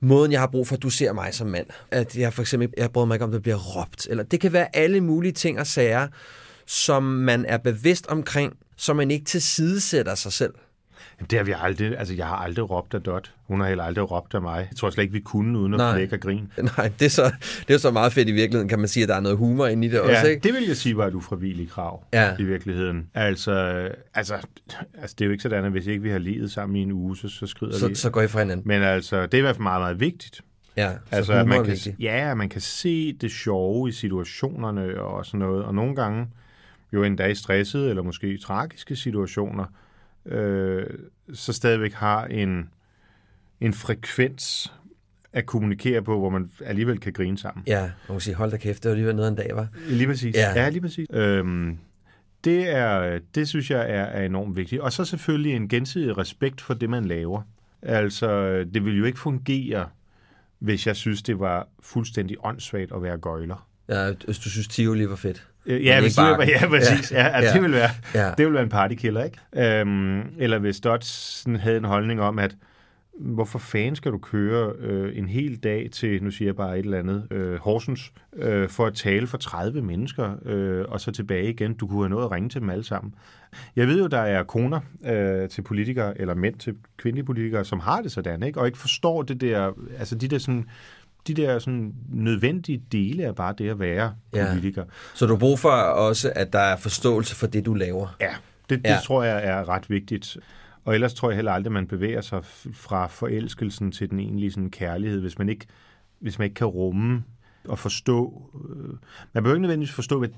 [0.00, 1.66] Måden, jeg har brug for, at du ser mig som mand.
[1.90, 4.06] At jeg for eksempel, jeg bryder mig ikke om, det bliver råbt.
[4.10, 6.08] Eller det kan være alle mulige ting og sager,
[6.66, 10.54] som man er bevidst omkring, så man ikke tilsidesætter sig selv.
[11.20, 13.32] Jamen, det har vi aldrig, altså jeg har aldrig råbt af Dot.
[13.46, 14.66] Hun har heller aldrig råbt af mig.
[14.70, 15.94] Jeg tror slet ikke, vi kunne uden at Nej.
[15.94, 16.52] flække og grin.
[16.78, 17.32] Nej, det er, så,
[17.68, 19.66] det er så meget fedt i virkeligheden, kan man sige, at der er noget humor
[19.66, 20.42] inde i det også, Ja, ikke?
[20.48, 22.36] det vil jeg sige var et ufravilligt krav Ja.
[22.38, 23.08] i virkeligheden.
[23.14, 23.52] Altså,
[24.14, 24.34] altså,
[24.98, 26.92] altså, det er jo ikke sådan, at hvis ikke vi har levet sammen i en
[26.92, 27.94] uge, så, så skrider Så, vi.
[27.94, 28.68] så går I fra hinanden.
[28.68, 30.40] Men altså, det er i hvert fald meget, meget vigtigt.
[30.76, 35.26] Ja, så Altså, at man kan, ja, man kan se det sjove i situationerne og
[35.26, 35.64] sådan noget.
[35.64, 36.26] Og nogle gange,
[36.92, 39.64] jo endda i stressede eller måske tragiske situationer,
[40.26, 40.86] øh,
[41.32, 42.70] så stadigvæk har en,
[43.60, 44.72] en frekvens
[45.32, 47.64] at kommunikere på, hvor man alligevel kan grine sammen.
[47.66, 49.68] Ja, man kan sige, hold da kæft, det var alligevel noget en dag, var.
[49.88, 50.34] Lige præcis.
[50.34, 50.62] Ja.
[50.62, 51.06] Ja, lige præcis.
[51.12, 51.78] Øhm,
[52.44, 54.80] det, er, det synes jeg er, er enormt vigtigt.
[54.80, 57.42] Og så selvfølgelig en gensidig respekt for det, man laver.
[57.82, 59.88] Altså, det vil jo ikke fungere,
[60.58, 63.68] hvis jeg synes, det var fuldstændig åndssvagt at være gøjler.
[63.88, 65.48] Ja, hvis du synes, Tivoli var fedt.
[65.66, 67.12] Øh, Ja, hvis bare- ja, præcis.
[67.12, 67.52] Ja, ja, Ja.
[67.52, 68.30] det vil være, Ja.
[68.38, 69.80] det vil være en partykiller, ikke?
[69.80, 72.56] Øhm, eller hvis sådan havde en holdning om, at
[73.20, 76.84] hvorfor fanden skal du køre øh, en hel dag til, nu siger jeg bare et
[76.84, 81.50] eller andet, øh, Horsens, øh, for at tale for 30 mennesker, øh, og så tilbage
[81.50, 81.74] igen.
[81.74, 83.14] Du kunne have nået at ringe til dem alle sammen.
[83.76, 87.80] Jeg ved jo, der er koner øh, til politikere, eller mænd til kvindelige politikere, som
[87.80, 88.60] har det sådan, ikke?
[88.60, 90.64] og ikke forstår det der, altså de der sådan,
[91.26, 94.46] de der sådan nødvendige dele af bare det at være Ja.
[94.50, 94.84] politiker.
[95.14, 98.16] Så du har brug for også, at der er forståelse for det, du laver.
[98.20, 98.34] Ja,
[98.70, 98.98] det, det Ja.
[99.04, 100.36] tror jeg er ret vigtigt.
[100.84, 104.70] Og ellers tror jeg heller aldrig, man bevæger sig fra forelskelsen til den egentlige sådan
[104.70, 105.66] kærlighed, hvis man ikke,
[106.20, 107.24] hvis man ikke kan rumme
[107.68, 108.42] og forstå.
[108.70, 108.88] Øh,
[109.32, 110.28] man behøver ikke nødvendigvis forstå hvad,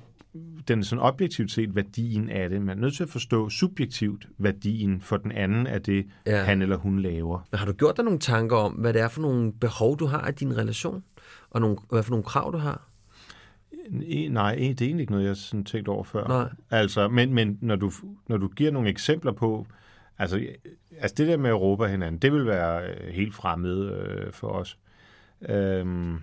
[0.69, 2.63] den sådan objektivt set værdien af det.
[2.63, 6.43] Man er nødt til at forstå subjektivt værdien for den anden af det, Ja.
[6.43, 7.47] han eller hun laver.
[7.55, 10.29] Har du gjort dig nogle tanker om, hvad det er for nogle behov, du har
[10.29, 11.05] i din relation?
[11.51, 12.89] Og nogle, hvad for nogle krav, du har?
[13.73, 16.29] E- Nej, det er egentlig ikke noget, jeg har sådan tænkt over før.
[16.29, 16.49] Nej.
[16.71, 17.91] Altså, men, men når, du,
[18.29, 19.67] når du giver nogle eksempler på,
[20.19, 20.47] altså,
[21.01, 24.49] altså det der med at råbe hinanden, det vil være øh, helt fremmed øh, for
[24.49, 24.79] os.
[25.49, 26.19] Øhm,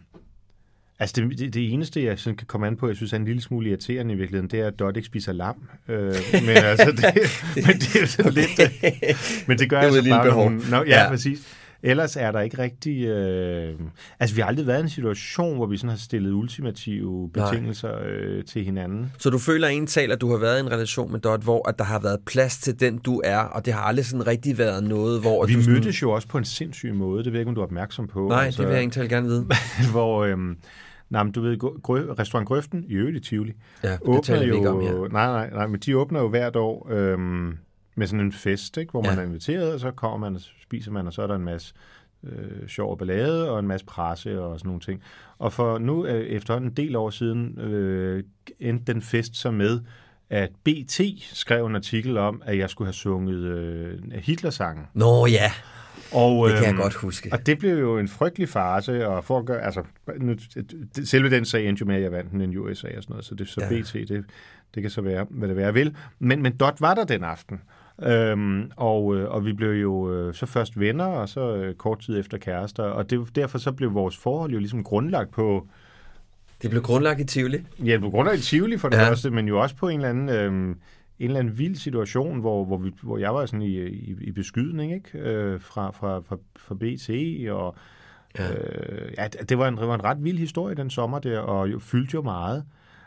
[1.01, 3.25] altså det, det, det eneste, jeg sådan kan komme an på, jeg synes er en
[3.25, 5.55] lille smule irriterende i virkeligheden, det er, at Dot ikke spiser lam.
[5.89, 5.97] Øh,
[6.47, 7.05] men altså, det,
[7.55, 8.59] men det er jo sådan lidt...
[8.59, 8.91] øh,
[9.47, 10.43] Men det gør Det jo jeg et så lille bare, behov.
[10.43, 11.09] hun, no, ja, Ja.
[11.09, 11.57] præcis.
[11.83, 13.05] Ellers er der ikke rigtig...
[13.05, 13.73] Øh,
[14.19, 17.45] altså, vi har aldrig været i en situation, hvor vi sådan har stillet ultimative Nej.
[17.51, 19.11] betingelser øh, til hinanden.
[19.17, 21.79] Så du føler egentlig, at du har været i en relation med Dot, hvor at
[21.79, 24.83] der har været plads til den, du er, og det har aldrig sådan rigtig været
[24.83, 25.45] noget, hvor...
[25.45, 27.55] Vi du sådan, mødtes jo også på en sindssyg måde, det ved jeg ikke, om
[27.55, 28.27] du er opmærksom på.
[28.27, 29.47] Nej, det vil jeg egentlig gerne vide.
[29.91, 30.57] hvor, øhm,
[31.11, 33.53] nej, men du ved, grø, restaurant Grøften, i øvrigt i Tivoli,
[33.83, 34.93] Ja, det taler vi ikke om her.
[34.93, 37.57] Nej, nej, nej, men de åbner jo hvert år øhm,
[37.95, 39.19] med sådan en fest, ikke, hvor man Ja.
[39.19, 41.73] er inviteret, og så kommer man og spiser man, og så er der en masse
[42.23, 45.01] øh, sjov og ballade og en masse presse og sådan nogle ting.
[45.39, 48.23] Og for nu, øh, efterhånden en del år siden, øh,
[48.59, 49.79] endte den fest så med,
[50.29, 51.01] at BT
[51.33, 54.85] skrev en artikel om, at jeg skulle have sunget øh, Hitler-sangen.
[54.93, 55.51] Nå ja,
[56.13, 57.29] Og, det kan jeg øhm, godt huske.
[57.31, 59.83] Og det blev jo en frygtelig farse, og for at gøre, altså,
[60.17, 60.33] nu,
[60.95, 63.13] det- selve den sag endte jo med, at jeg vandt den i USA og sådan
[63.13, 63.81] noget, så det så Ja.
[63.81, 64.25] BT, det,
[64.75, 65.95] det kan så være, hvad det være vil.
[66.19, 67.61] Men, men Dot var der den aften,
[68.03, 71.99] øhm, og, øh, og vi blev jo øh, så først venner, og så øh, kort
[71.99, 75.67] tid efter kærester, og det, derfor så blev vores forhold jo ligesom grundlagt på,
[76.61, 77.61] Det blev grundlagt i Tivoli.
[77.85, 79.09] ja, på grund af et Tivoli for det Ja.
[79.09, 80.29] første, men jo også på en eller anden...
[80.29, 80.75] Øhm,
[81.21, 84.31] en eller anden vild situation, hvor, hvor, vi, hvor jeg var sådan i, i, i
[84.31, 85.19] beskydning ikke?
[85.19, 87.75] Øh, fra, fra, fra, fra BT, og
[88.39, 88.53] Ja.
[88.53, 91.71] Øh, ja, det var, en, det var en ret vild historie den sommer der, og
[91.71, 92.65] jo, fyldte jo meget.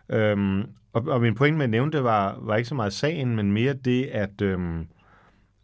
[0.08, 0.62] Øhm,
[0.92, 3.52] og, og min pointe med at nævne det var, var ikke så meget sagen, men
[3.52, 4.86] mere det, at, øhm,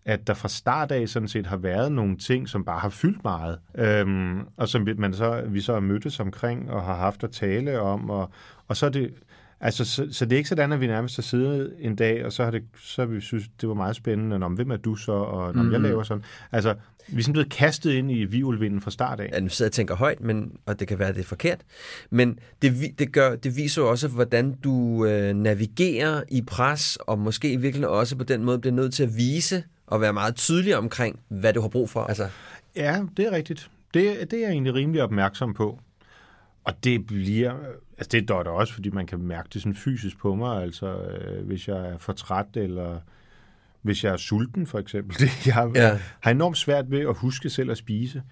[0.05, 3.25] at der fra start af sådan set har været nogle ting, som bare har fyldt
[3.25, 7.31] meget, øhm, og som man så, vi så har mødtes omkring og har haft at
[7.31, 8.31] tale om, og,
[8.69, 9.15] og så er det,
[9.61, 12.33] altså, så, så det er ikke sådan, at vi nærmest har siddet en dag, og
[12.33, 14.97] så har, det, så har vi synes, det var meget spændende, om hvem er du
[14.97, 15.73] så, og når mm.
[15.73, 16.25] jeg laver sådan.
[16.53, 16.75] Altså,
[17.09, 19.31] vi er sådan blevet kastet ind i violvinden fra start af.
[19.33, 21.61] Ja, nu sidder jeg og tænker højt, men, og det kan være, det er forkert.
[22.11, 27.19] Men det, det, gør, det viser jo også, hvordan du øh, navigerer i pres, og
[27.19, 30.35] måske i virkeligheden også på den måde bliver nødt til at vise og være meget
[30.35, 32.01] tydelig omkring, hvad du har brug for.
[32.01, 32.29] Altså,
[32.77, 33.71] Ja, det er rigtigt.
[33.95, 35.79] Det, det er jeg egentlig rimelig opmærksom på.
[36.65, 37.55] Og det bliver,
[38.01, 40.87] altså det er dot også, fordi man kan mærke det sådan fysisk på mig, altså
[41.03, 42.99] øh, hvis jeg er for træt, eller
[43.83, 45.17] hvis jeg er sulten for eksempel.
[45.21, 45.99] Det, jeg Ja.
[46.21, 48.23] har enormt svært ved at huske selv at spise.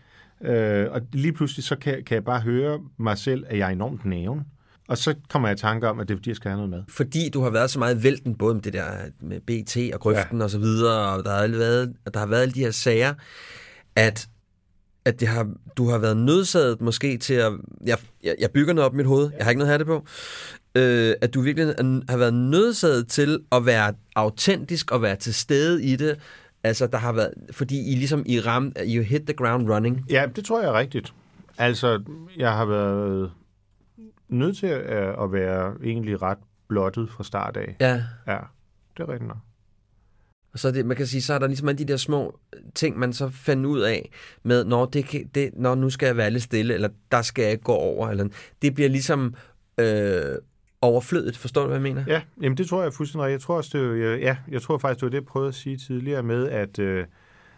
[0.40, 3.72] Øh, og lige pludselig så kan, kan jeg bare høre mig selv, at jeg er
[3.72, 4.40] enormt næven.
[4.88, 6.70] Og så kommer jeg i tanke om, at det er fordi, jeg skal have noget
[6.70, 6.82] mad.
[6.88, 8.90] fordi du har været så meget vælten, både med det der
[9.20, 10.44] med BT og grøften ja.
[10.44, 13.14] og så videre, og der har, været, der har været alle de her sager,
[13.96, 14.28] at,
[15.09, 17.52] at det har, du har været nødsaget måske til at...
[17.86, 20.04] Jeg, jeg, jeg bygger noget op i mit hoved, jeg har ikke noget det på.
[20.74, 21.74] Øh, at du virkelig
[22.09, 26.18] har været nødsaget til at være autentisk og være til stede i det,
[26.62, 30.04] Altså, der har været, fordi I ligesom, I ram, you hit the ground running.
[30.11, 31.14] Ja, det tror jeg er rigtigt.
[31.59, 32.02] Altså,
[32.36, 33.32] jeg har været
[34.28, 36.38] nødt til at, at være egentlig ret
[36.68, 37.76] blottet fra start af.
[37.80, 38.02] Ja.
[38.26, 38.38] Ja,
[38.96, 39.36] det er rigtigt nok.
[40.59, 42.38] Så er det, man kan sige, så er der ligesom alle de der små
[42.74, 44.11] ting, man så fandt ud af
[44.42, 47.44] med, når, det, kan- det, når nu skal jeg være lidt stille, eller der skal
[47.44, 48.28] jeg gå over, eller
[48.62, 49.34] det bliver ligesom
[49.80, 50.22] øh,
[50.82, 51.36] overflødigt.
[51.38, 52.04] Forstår du, hvad jeg mener?
[52.06, 53.30] Ja, jamen det tror jeg fuldstændig.
[53.30, 55.54] Jeg tror også, det var, ja, jeg tror faktisk, det var det, jeg prøvede at
[55.54, 56.78] sige tidligere med, at...
[56.78, 57.04] Øh,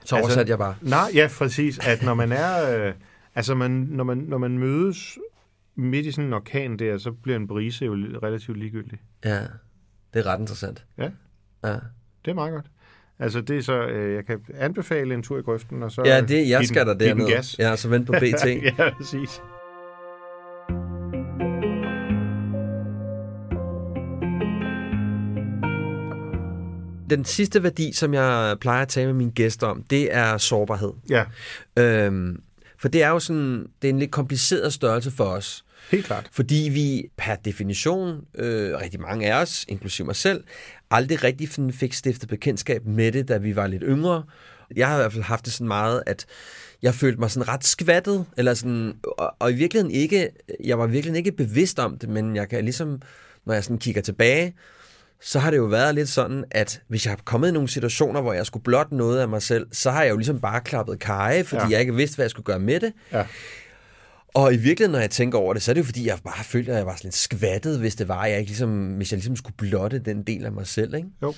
[0.04, 0.74] Så oversatte jeg bare.
[0.80, 1.78] Nej, ja, præcis.
[1.86, 2.86] At når man er...
[2.88, 2.94] Øh,
[3.34, 5.18] altså, man, når, man, når man mødes
[5.74, 7.92] midt i sådan en orkan der, så bliver en brise jo
[8.22, 8.98] relativt ligegyldig.
[9.24, 9.40] Ja,
[10.14, 10.84] det er ret interessant.
[10.98, 11.10] Ja.
[11.64, 11.72] Ja,
[12.24, 12.66] Det er meget godt.
[13.20, 13.82] Altså, det er så...
[13.82, 16.02] Øh, jeg kan anbefale en tur i grøften, og så...
[16.04, 17.34] ja det, jeg skal der den, give den derned.
[17.34, 17.56] gas.
[17.58, 18.46] Ja, så vent på BT.
[18.78, 19.40] ja, præcis.
[27.10, 30.92] Den sidste værdi, som jeg plejer at tale med mine gæster om, det er sårbarhed.
[31.10, 31.24] Ja,
[31.78, 32.42] Øhm,
[32.78, 35.64] for det er jo sådan, det er en lidt kompliceret størrelse for os.
[35.90, 36.28] Helt klart.
[36.32, 40.44] Fordi vi per definition, øh, rigtig mange af os, inklusive mig selv,
[40.90, 44.22] aldrig rigtig fik stiftet bekendtskab med det, da vi var lidt yngre.
[44.76, 46.26] Jeg har i hvert fald haft det sådan meget, at
[46.82, 50.28] jeg følte mig sådan ret skvattet, eller sådan, og, og i virkeligheden ikke,
[50.64, 53.02] jeg var virkelig ikke bevidst om det, men jeg kan ligesom,
[53.46, 54.54] når jeg sådan kigger tilbage,
[55.22, 58.20] så har det jo været lidt sådan, at hvis jeg har kommet i nogle situationer,
[58.20, 60.98] hvor jeg skulle blot noget af mig selv, så har jeg jo ligesom bare klappet
[60.98, 61.68] kaj, fordi ja.
[61.68, 62.92] jeg ikke vidste, hvad jeg skulle gøre med det.
[63.12, 63.26] Ja.
[64.34, 66.44] Og i virkeligheden, når jeg tænker over det, så er det jo fordi, jeg bare
[66.44, 69.16] følte, at jeg var sådan lidt skvattet, hvis det var, jeg ikke ligesom, hvis jeg
[69.16, 70.94] ligesom skulle blotte den del af mig selv.
[70.94, 71.08] Ikke?
[71.22, 71.28] Jo,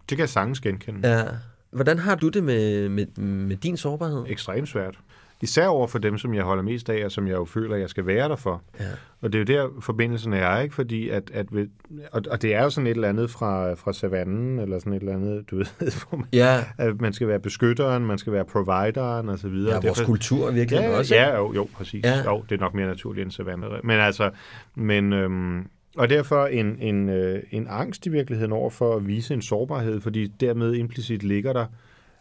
[0.00, 1.08] det kan jeg sagtens genkende.
[1.08, 1.24] Ja.
[1.70, 4.24] Hvordan har du det med, med, med din sårbarhed?
[4.28, 4.98] ekstremt svært.
[5.42, 7.88] Især over for dem, som jeg holder mest af, og som jeg jo føler, jeg
[7.88, 8.62] skal være der for.
[8.80, 8.84] Ja.
[9.20, 10.74] Og det er jo der, forbindelsen er, ikke?
[10.74, 11.68] Fordi at, at ved,
[12.12, 15.00] og, og det er jo sådan et eller andet fra, fra savannen, eller sådan et
[15.00, 15.66] eller andet, du ved,
[16.08, 19.74] hvor man, Ja, at man skal være beskytteren, man skal være provideren, og så videre.
[19.74, 21.14] ja vores Derfor- kultur virkelig ja, også.
[21.14, 22.04] Ja, jo, jo, præcis.
[22.04, 22.22] Ja.
[22.24, 23.66] Jo, det er nok mere naturligt end savanne.
[23.84, 24.30] Men altså,
[24.74, 25.66] men, øhm,
[25.96, 30.00] og derfor en, en, øh, en angst i virkeligheden over for at vise en sårbarhed,
[30.00, 31.66] fordi dermed implicit ligger der,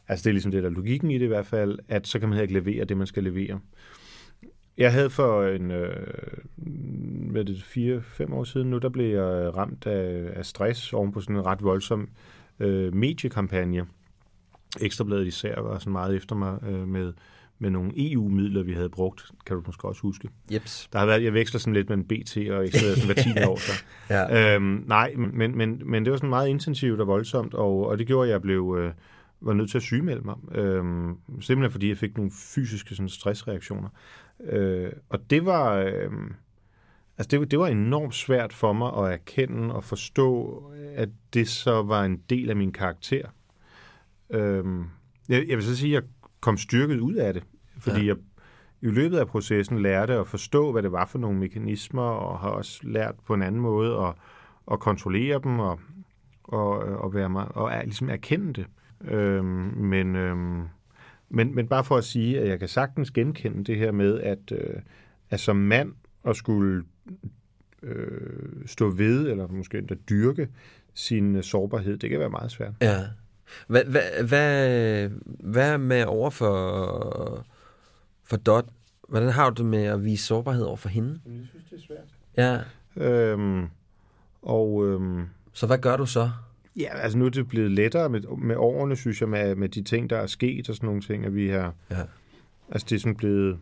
[0.08, 2.20] altså det er ligesom det der er logikken i det i hvert fald, at så
[2.20, 3.60] kan man heller ikke levere det, man skal levere.
[4.78, 5.96] Jeg havde for en, øh,
[7.32, 10.94] hvad er det, fire, fem år siden nu, der blev jeg ramt af, af stress
[10.94, 12.10] oven på sådan en ret voldsom
[12.60, 13.86] øh, mediekampagne.
[14.82, 17.14] Ekstrabladet især var sådan meget efter mig øh, med,
[17.60, 20.30] med nogle EU-midler, vi havde brugt, kan du måske også huske.
[20.54, 20.90] Jeps.
[20.94, 23.58] Der har været, jeg veksler sådan lidt mellem BT og Ekstrabladet sådan hver 10 år.
[23.58, 23.72] Så.
[24.10, 24.56] Ja.
[24.56, 28.08] Øhm, nej, men, men, men det var sådan meget intensivt og voldsomt, og, og det
[28.08, 28.92] gjorde, at jeg blev, øh,
[29.42, 30.36] var nødt til at sygemelde mig.
[30.52, 33.90] Øhm, simpelthen fordi jeg fik nogle fysiske sådan, stressreaktioner.
[34.44, 36.12] Øh, og det var, øh,
[37.18, 40.64] altså det, var- det var enormt svært for mig at erkende og forstå,
[40.96, 43.28] at det så var en del af min karakter.
[44.30, 44.84] Øhm,
[45.30, 46.10] jeg, jeg vil så sige, at jeg
[46.40, 47.44] kom styrket ud af det,
[47.80, 48.06] fordi Ja.
[48.08, 48.16] jeg
[48.82, 52.50] i løbet af processen lærte at forstå, hvad det var for nogle mekanismer, og har
[52.50, 54.14] også lært på en anden måde at,
[54.72, 55.80] at kontrollere dem og,
[56.44, 58.66] og, og, være meget, og er, ligesom erkende det.
[59.02, 59.46] Øhm,
[59.78, 60.64] men, øhm,
[61.30, 64.52] men, men bare for at sige, at jeg kan sagtens genkende det her med, at,
[64.52, 64.76] øh,
[65.30, 65.94] at som mand
[66.26, 66.84] at skulle
[67.84, 70.48] øh, stå ved, eller måske endda dyrke
[70.94, 72.74] sin øh, sårbarhed, det kan være meget svært.
[72.82, 73.04] Ja.
[73.68, 77.46] Hvad, hvad, hvad, hvad med over for,
[78.24, 78.66] for Dot?
[79.10, 81.20] Hvordan har du det med at vise sårbarhed over for hende?
[81.26, 82.64] Jeg synes, det er svært.
[82.98, 83.06] Ja.
[83.06, 83.68] Øhm,
[84.42, 86.32] og øhm, Så hvad gør du så?
[86.80, 89.82] Ja, altså nu er det blevet lettere med, med årene, synes jeg, med, med de
[89.84, 92.02] ting, der er sket og sådan nogle ting, at vi har, Ja.
[92.70, 93.60] altså det er sådan blevet,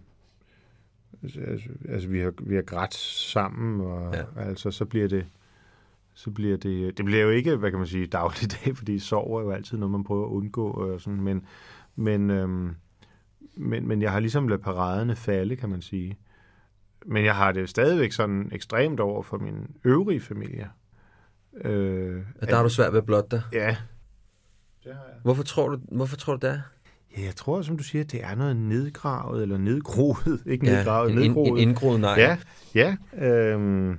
[1.23, 4.41] altså, altså vi har, vi har grædt sammen, og Ja.
[4.41, 5.25] altså så bliver det,
[6.13, 9.41] så bliver det, det bliver jo ikke, hvad kan man sige, dagligdag, fordi sorg er
[9.43, 11.45] jo altid noget, man prøver at undgå, og sådan, men,
[11.95, 12.75] men, øhm,
[13.57, 16.17] men, men jeg har ligesom ladet paraderne falde, kan man sige.
[17.05, 20.69] Men jeg har det stadigvæk sådan ekstremt over for min øvrige familie.
[21.61, 23.41] Øh, At der har du svært ved at blotte dig.
[23.53, 23.75] Ja.
[25.23, 26.59] Hvorfor tror du, hvorfor tror du det er?
[27.17, 30.41] ja, jeg tror, som du siger, det er noget nedgravet eller nedgroet.
[30.45, 31.49] Ikke nedgravet, en, en, nedgroet.
[31.49, 32.15] en indgroet nej.
[32.17, 32.37] Ja,
[32.75, 32.95] ja.
[33.27, 33.97] Øhm,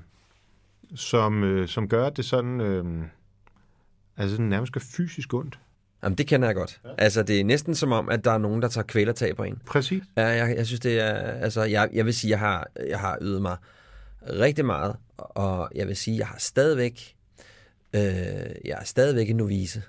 [0.95, 3.05] som, øh, som gør, at det sådan, øhm,
[4.17, 5.59] altså sådan nærmest gør fysisk ondt.
[6.03, 6.81] Jamen, det kender jeg godt.
[6.85, 6.91] Ja.
[6.99, 9.63] Altså, det er næsten som om, at der er nogen, der tager kvælertag på en.
[9.67, 10.03] Præcis.
[10.17, 11.15] Ja, jeg, jeg synes, det er...
[11.15, 13.57] Altså, jeg, jeg vil sige, jeg har, jeg har ydet mig
[14.23, 17.16] rigtig meget, og jeg vil sige, jeg har stadigvæk...
[17.97, 19.83] Øh, jeg er stadigvæk en novise.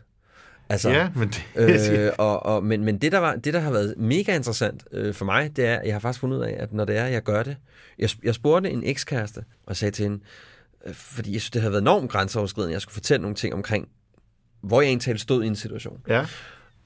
[0.69, 1.43] Altså, Ja, men det,
[1.91, 5.13] Øh, og, og, men men det, der var, det, der har været mega interessant øh,
[5.13, 7.05] for mig, det er, at jeg har faktisk fundet ud af, at når det er,
[7.05, 7.57] jeg gør det...
[7.99, 10.19] Jeg, jeg spurgte en ekskæreste, og sagde til hende,
[10.85, 13.87] øh, fordi jeg synes, det havde været enormt grænseoverskridende, jeg skulle fortælle nogle ting omkring,
[14.61, 15.99] hvor jeg egentlig stod i en situation.
[16.07, 16.25] ja,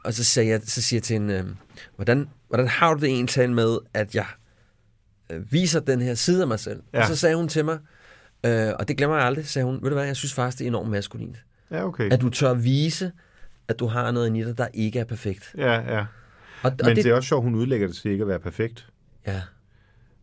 [0.04, 1.46] Og så siger jeg, så siger jeg til hende, øh,
[1.96, 4.26] hvordan, hvordan har du det egentlig med, at jeg
[5.32, 6.82] øh, viser den her side af mig selv?
[6.94, 7.02] Ja.
[7.02, 7.80] Og så sagde hun til mig,
[8.46, 10.66] øh, og det glemmer jeg aldrig, sagde hun, ved du hvad, jeg synes faktisk, det
[10.66, 11.38] er enormt maskulint.
[11.72, 12.12] Ja, okay.
[12.12, 13.12] At du tør vise,
[13.68, 15.56] at du har noget i dig, der ikke er perfekt.
[15.58, 16.00] Ja, ja.
[16.00, 16.06] Og,
[16.64, 17.04] og Men det...
[17.04, 18.88] det er også sjovt, hun udlægger det til ikke at være perfekt.
[19.28, 19.42] Ja,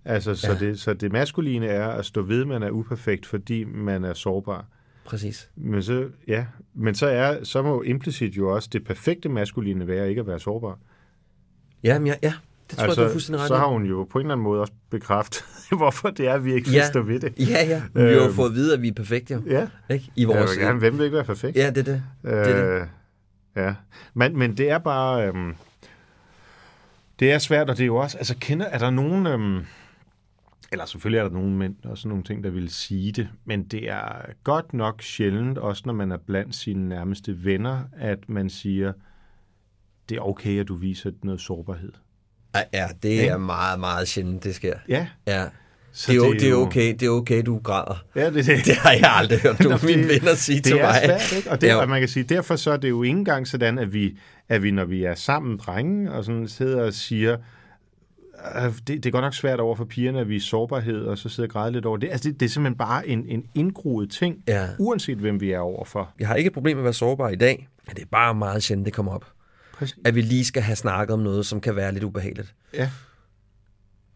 [0.05, 0.59] Altså, så, Ja.
[0.59, 4.15] det, så det maskuline er at stå ved, at man er uperfekt, fordi man er
[4.15, 4.67] sårbar.
[5.05, 5.51] præcis.
[5.57, 10.09] Men så, ja, men så, er, så må implicit jo også det perfekte maskuline være
[10.09, 10.79] ikke at være sårbar.
[11.85, 12.33] Ja, men ja, ja
[12.71, 14.33] det tror altså, jeg, du er fuldstændig ret så har hun jo på en eller
[14.35, 15.45] anden måde også bekræftet,
[15.79, 16.87] hvorfor det er, at vi ikke Ja.
[16.87, 17.35] stå ved det.
[17.39, 17.83] Ja, ja.
[17.95, 18.33] Vi har jo Øhm.
[18.35, 19.43] fået at vide, at vi er perfekte, jo.
[19.47, 20.11] Ja, Ikke?
[20.17, 20.51] I vores...
[20.51, 21.57] vil gerne, hvem vil ikke være perfekt?
[21.57, 22.03] Ja, det er det.
[22.23, 22.81] det, er det.
[22.83, 22.87] Øh,
[23.57, 23.75] ja,
[24.15, 25.29] men, men det er bare...
[25.29, 25.55] Øhm,
[27.21, 28.19] det er svært, og det er jo også...
[28.19, 29.27] Altså, kender, er der nogen...
[29.27, 29.61] Øhm,
[30.73, 33.65] eller selvfølgelig er der nogen mænd og sådan nogle ting, der vil sige det, men
[33.65, 34.03] det er
[34.45, 38.93] godt nok sjældent, også når man er blandt sine nærmeste venner, at man siger,
[40.09, 41.93] det er okay, at du viser noget sårbarhed.
[42.55, 43.27] Ja, Ja, det Ikke?
[43.27, 44.75] er meget, meget sjældent, det sker.
[44.89, 45.45] Ja, Ja.
[45.93, 48.05] så Det er, jo, det, er okay, det er okay, du græder.
[48.17, 48.65] Ja, det, det.
[48.65, 51.01] Det har jeg aldrig hørt nogen mine det- venner sige det til er mig.
[51.05, 51.51] Svært, ikke?
[51.51, 51.77] Og, det, Ja.
[51.77, 54.19] og man kan sige, derfor så er det jo ikke engang sådan, at vi,
[54.49, 57.37] at vi når vi er sammen drenge, og sådan sidder og siger,
[58.57, 61.29] "Øh, det, det er godt nok svært over for pigerne at vise sårbarhed, og så
[61.29, 62.09] sidder og græde lidt over det.
[62.11, 64.67] Altså, det, det er simpelthen bare en, en indgroet ting, Ja.
[64.79, 66.11] uanset hvem vi er overfor.
[66.21, 68.35] Jeg har ikke et problem med at være sårbar i dag, men det er bare
[68.35, 69.25] meget sjældent, det kommer op.
[69.79, 69.99] Præcis.
[70.05, 72.55] At vi lige skal have snakket om noget, som kan være lidt ubehageligt.
[72.75, 72.91] Ja.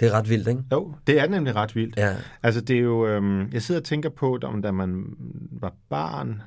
[0.01, 0.63] Det er ret vildt, ikke?
[0.73, 1.97] Jo, det er nemlig ret vildt.
[1.97, 2.17] Ja.
[2.43, 3.07] Altså, det er jo...
[3.07, 5.05] Øhm, jeg sidder og tænker på, om da man
[5.51, 6.43] var barn,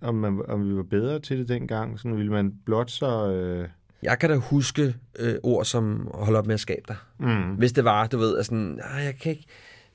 [0.00, 1.98] om, man, om vi var bedre til det dengang.
[2.00, 3.30] Sådan ville man blot så...
[3.32, 3.68] Øh,
[4.02, 6.96] Jeg kan da huske øh, ord som hold op med at skabe dig.
[7.18, 9.46] mm, Hvis det var, du ved, at sådan, "Ej, jeg kan ikke,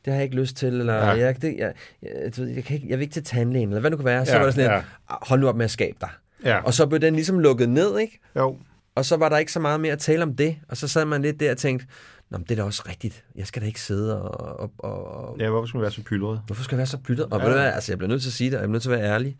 [0.05, 1.05] det har jeg ikke lyst til, eller Ja.
[1.09, 3.97] jeg, det, jeg, jeg, jeg, kan ikke, jeg vil ikke til tandlægen, eller hvad det
[3.97, 4.25] kunne være.
[4.25, 4.77] Så Ja, var det sådan ja.
[5.09, 6.09] "Ah, hold nu op med at skabe dig.
[6.45, 8.19] Ja, Og så blev den ligesom lukket ned, ikke?
[8.35, 8.57] jo,
[8.95, 10.55] Og så var der ikke så meget mere at tale om det.
[10.69, 11.85] Og så sad man lidt der og tænkte,
[12.29, 13.23] Nå, men det er da også rigtigt.
[13.35, 14.59] Jeg skal da ikke sidde og...
[14.59, 16.41] og, og, ja, hvorfor skulle man være så pyldret?
[16.45, 17.25] Hvorfor skal jeg være så pyttet?
[17.25, 17.45] Og Ja.
[17.45, 18.83] ved du hvad, altså, jeg bliver nødt til at sige det, og jeg bliver nødt
[18.83, 19.37] til at være ærlig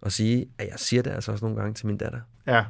[0.00, 2.18] og sige, at jeg siger det altså også nogle gange til min datter.
[2.46, 2.64] Ja,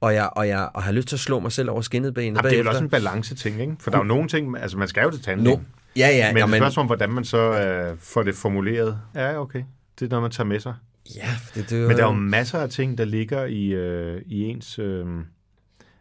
[0.00, 2.26] Og jeg, og jeg og har lyst til at slå mig selv over skinnet benet
[2.36, 3.76] Jamen, det er vel også en balance ting, ikke?
[3.80, 5.24] For der er jo nogle ting, altså man skal jo til no.
[5.24, 5.66] tandlægen.
[5.96, 8.34] Ja, ja, men ja, det men, er spørgsmål om, hvordan man så øh, får det
[8.34, 8.98] formuleret.
[9.14, 9.62] Ja, okay.
[9.98, 10.74] Det er noget, man tager med sig
[11.16, 14.44] ja, det, det, Men der er jo masser af ting, der ligger i, øh, i
[14.44, 14.78] ens...
[14.78, 15.24] Øh, altså,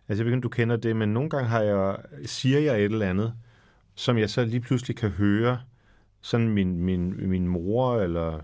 [0.08, 2.92] jeg ved ikke, om du kender det, men nogle gange har jeg, siger jeg et
[2.92, 3.34] eller andet,
[3.96, 5.60] som jeg så lige pludselig kan høre,
[6.22, 8.42] sådan min, min, min mor, eller...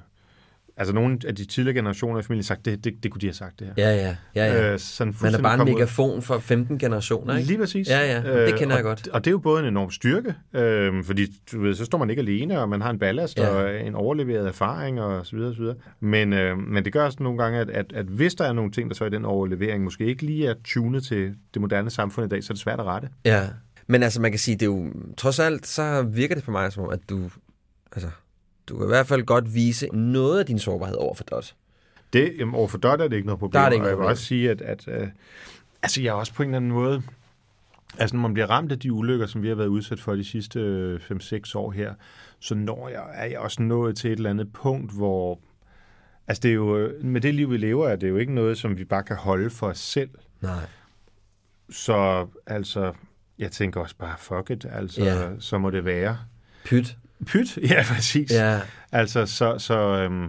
[0.80, 3.34] Altså, nogle af de tidligere generationer i familien sagt, det, det, det kunne de have
[3.34, 3.74] sagt, det her.
[3.78, 4.74] Ja, ja, ja, ja.
[4.74, 7.48] Øh, sådan Man er bare en kommet ud- megafon for 15 generationer, ikke?
[7.48, 7.90] Lige præcis.
[7.90, 9.08] Ja, ja, det kender og, jeg godt.
[9.08, 12.10] Og det er jo både en enorm styrke, øh, fordi du ved, så står man
[12.10, 13.48] ikke alene, og man har en ballast Ja.
[13.50, 15.76] og en overleveret erfaring og så videre, så videre.
[16.00, 18.72] Men, øh, men det gør også nogle gange, at, at, at hvis der er nogle
[18.72, 22.26] ting, der så i den overlevering måske ikke lige er tunet til det moderne samfund
[22.26, 23.10] i dag, så er det svært at rette.
[23.26, 23.44] Ja.
[23.88, 26.72] Men altså, man kan sige, det er jo, trods alt, så virker det på mig
[26.74, 27.30] som om, at du,
[27.92, 28.10] altså,
[28.70, 31.56] du kan i hvert fald godt vise noget af din sårbarhed over for Dot.
[32.14, 33.60] Det, jamen, overfor Dot er det ikke noget problem.
[33.60, 35.08] Der er det ikke og jeg vil også sige, at, at øh,
[35.84, 37.02] altså, jeg er også på en eller anden måde,
[37.98, 40.24] altså når man bliver ramt af de ulykker, som vi har været udsat for de
[40.24, 41.94] sidste øh, 5-6 år her,
[42.40, 45.40] så når jeg, er jeg også nået til et eller andet punkt, hvor,
[46.28, 48.58] altså det er jo, øh, med det liv, vi lever, er det jo ikke noget,
[48.58, 50.10] som vi bare kan holde for os selv.
[50.42, 50.66] Nej.
[51.70, 52.94] Så altså,
[53.40, 55.30] jeg tænker også bare, fuck it, altså, Ja.
[55.40, 56.18] så må det være.
[56.66, 56.98] Pyt.
[57.26, 58.32] Pyt, ja, præcis.
[58.32, 58.60] Ja.
[58.92, 60.28] Altså, så, så, øhm,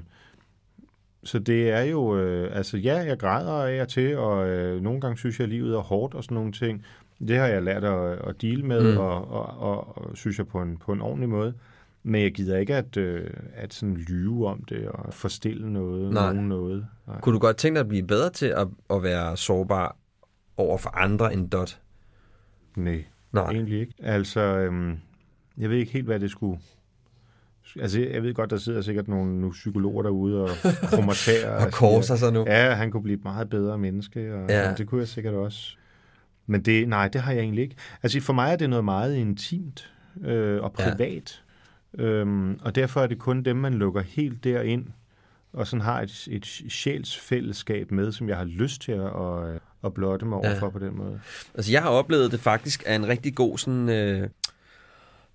[1.24, 5.00] så det er jo, øh, altså ja, jeg græder af og til, og øh, nogle
[5.00, 6.84] gange synes jeg, at livet er hårdt og sådan nogle ting.
[7.28, 8.98] Det har jeg lært at, at deal med, Mm.
[8.98, 11.54] og, og, og, og synes jeg på en, på en ordentlig måde.
[12.02, 16.32] Men jeg gider ikke at, øh, at sådan lyve om det og forstille noget, Nej.
[16.32, 16.86] nogen noget.
[17.06, 17.20] Nej.
[17.20, 19.96] Kunne du godt tænke dig at blive bedre til at, at være sårbar
[20.56, 21.80] over for andre end Dot?
[22.76, 23.50] Nej, Nej.
[23.50, 23.94] egentlig ikke.
[24.02, 24.98] Altså, øhm,
[25.58, 26.58] jeg ved ikke helt, hvad det skulle...
[27.80, 30.48] Altså, jeg ved godt, der sidder sikkert nogle, nogle psykologer derude og
[30.82, 31.50] kromatarer.
[31.66, 32.44] Og korser sig nu.
[32.46, 34.74] Ja, han kunne blive et meget bedre menneske, og Ja.
[34.74, 35.76] det kunne jeg sikkert også.
[36.46, 37.76] Men det, nej, det har jeg egentlig ikke.
[38.02, 39.92] Altså, for mig er det noget meget intimt
[40.24, 41.42] øh, og privat.
[41.98, 42.02] Ja.
[42.04, 44.86] Øhm, og derfor er det kun dem, man lukker helt derind,
[45.52, 49.94] og sådan har et, et sjælsfællesskab med, som jeg har lyst til at, at, at
[49.94, 50.70] blotte mig overfor Ja.
[50.70, 51.20] på den måde.
[51.54, 53.88] Altså, jeg har oplevet det faktisk af en rigtig god sådan...
[53.88, 54.28] Øh,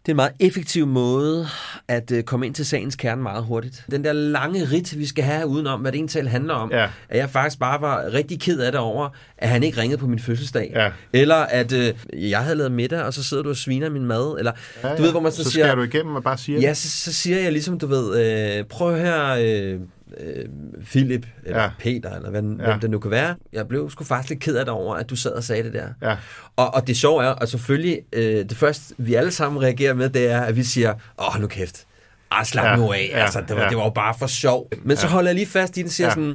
[0.05, 1.47] det er en meget effektiv måde
[1.87, 3.85] at øh, komme ind til sagens kerne meget hurtigt.
[3.91, 6.87] Den der lange rit, vi skal have udenom, hvad det egentlig handler om, Ja.
[7.09, 10.07] at jeg faktisk bare var rigtig ked af det over, at han ikke ringede på
[10.07, 10.71] min fødselsdag.
[10.75, 10.89] Ja.
[11.13, 11.93] Eller at øh,
[12.31, 14.35] jeg havde lavet middag, og så sidder du og sviner min mad.
[14.39, 14.51] Eller
[14.83, 15.65] Ja, du ved, hvor man så, så siger...
[15.65, 18.21] skal du igennem og bare sige Ja, så, så siger jeg ligesom, du ved,
[18.59, 19.79] øh, prøv her, øh,
[20.19, 20.45] øh,
[20.85, 21.63] Philip, eller Ja.
[21.63, 21.71] ja.
[21.79, 22.49] Peter, eller hvad, ja.
[22.63, 22.69] Ja.
[22.69, 23.35] hvem det nu kan være.
[23.53, 25.73] Jeg blev sgu faktisk lidt ked af det over, at du sad og sagde det
[25.73, 25.87] der.
[26.01, 26.15] Ja.
[26.55, 30.09] Og, og det sjove er, og selvfølgelig, øh, det første, vi alle sammen reagerer med,
[30.09, 31.85] det er, at vi siger, åh, nu kæft.
[32.31, 33.09] Ah, slap Ja, ja, nu af.
[33.11, 33.69] ja, Ja, altså, det, var, ja.
[33.69, 34.69] det var jo bare for sjov.
[34.83, 36.21] Men så holder jeg lige fast i den og siger Ja.
[36.21, 36.33] ja.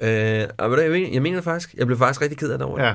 [0.00, 2.38] sådan, øh, og ved du, jeg, mener, jeg mener det faktisk, jeg blev faktisk rigtig
[2.38, 2.86] ked af det over.
[2.86, 2.94] Ja.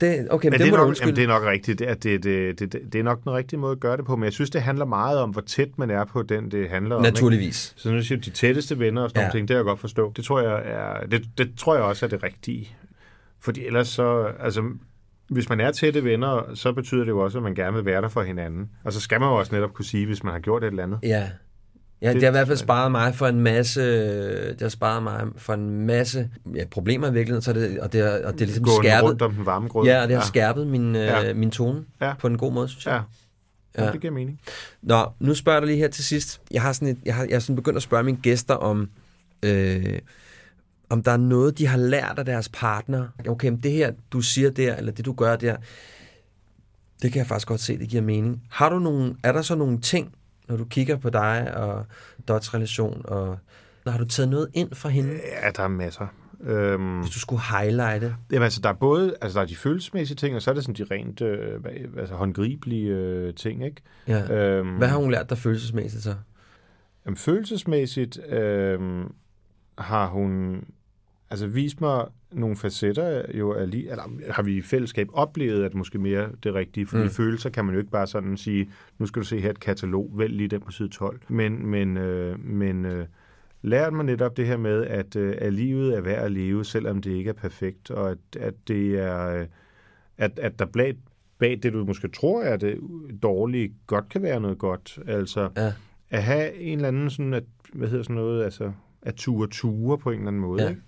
[0.00, 1.78] Det, okay, men det, det, er nok, jamen, det er nok rigtigt.
[1.78, 4.16] Det, er- det, det, det, det, er nok den rigtige måde at gøre det på,
[4.16, 6.96] men jeg synes, det handler meget om, hvor tæt man er på den, det handler
[6.96, 7.04] om.
[7.04, 7.14] ikke?
[7.14, 7.74] Naturligvis.
[7.76, 9.30] Så nu siger de tætteste venner og sådan ja.
[9.30, 10.12] Ting, det kan jeg godt forstå.
[10.16, 12.76] Det tror jeg, er, det, det tror jeg også er det rigtige.
[13.40, 14.62] Fordi ellers så, altså,
[15.28, 18.02] hvis man er tætte venner, så betyder det jo også, at man gerne vil være
[18.02, 18.70] der for hinanden.
[18.84, 20.82] Og så skal man jo også netop kunne sige, hvis man har gjort et eller
[20.82, 20.98] andet.
[21.02, 21.28] Ja.
[22.02, 23.82] Ja, det, Det- har i hvert fald sparet mig for en masse,
[24.52, 28.02] det har sparet mig for en masse ja, problemer i virkeligheden, så det, og det,
[28.02, 29.08] har, og det er ligesom Gå skærpet.
[29.10, 29.86] rundt om den varme grød.
[29.86, 30.26] Ja, og det har ja.
[30.26, 31.20] skærpet min, øh, Ja.
[31.20, 31.34] ja.
[31.34, 32.14] min tone ja.
[32.14, 32.92] på en god måde, synes jeg.
[32.94, 33.00] Ja.
[33.78, 33.92] Ja, Ja.
[33.92, 34.40] det giver mening.
[34.82, 36.40] Nå, nu spørger jeg dig lige her til sidst.
[36.50, 38.90] Jeg har, sådan et, jeg har, jeg har sådan begyndt at spørge mine gæster om,
[39.42, 39.98] øh,
[40.90, 43.06] om der er noget, de har lært af deres partner.
[43.28, 45.56] Okay, men det her, du siger der, eller det du gør der,
[47.02, 48.42] det kan jeg faktisk godt se, det giver mening.
[48.50, 50.12] Har du nogle, er der så nogle ting,
[50.48, 51.86] når du kigger på dig og
[52.28, 53.38] Dots relation, og
[53.86, 56.06] har du taget noget ind fra hende, Ja, der er masser.
[56.40, 58.16] Øhm, hvis du skulle highlighte?
[58.32, 60.64] Jamen, altså, der er både altså, der er de følelsesmæssige ting, og så er det
[60.64, 61.60] sådan de rent øh,
[61.98, 63.82] altså, håndgribelige øh, ting, ikke?
[64.08, 64.34] Ja.
[64.34, 66.14] Øhm, Hvad har hun lært dig følelsesmæssigt så?
[67.06, 68.80] Jamen, følelsesmæssigt øh,
[69.78, 70.62] har hun
[71.30, 75.74] altså vist mig nogle facetter, jo er lige, eller har vi i fællesskab oplevet, at
[75.74, 77.10] måske mere det rigtige, fordi mm.
[77.10, 80.10] Følelser kan man jo ikke bare sådan sige, nu skal du se her et katalog,
[80.14, 81.20] vælg lige den på side 12.
[81.28, 83.06] Men, men, øh, men øh,
[83.62, 87.02] lært mig netop det her med, at, øh, at livet er værd at leve, selvom
[87.02, 89.46] det ikke er perfekt, og at, at det er, øh,
[90.18, 90.94] at, at der bag,
[91.38, 92.78] bag det, du måske tror er det
[93.22, 94.98] dårlige, godt kan være noget godt.
[95.06, 95.72] Altså, Ja.
[96.10, 98.72] at have en eller anden sådan, at, hvad hedder sådan noget, altså,
[99.02, 100.68] at ture ture på en eller anden måde, Ja.
[100.68, 100.80] ikke?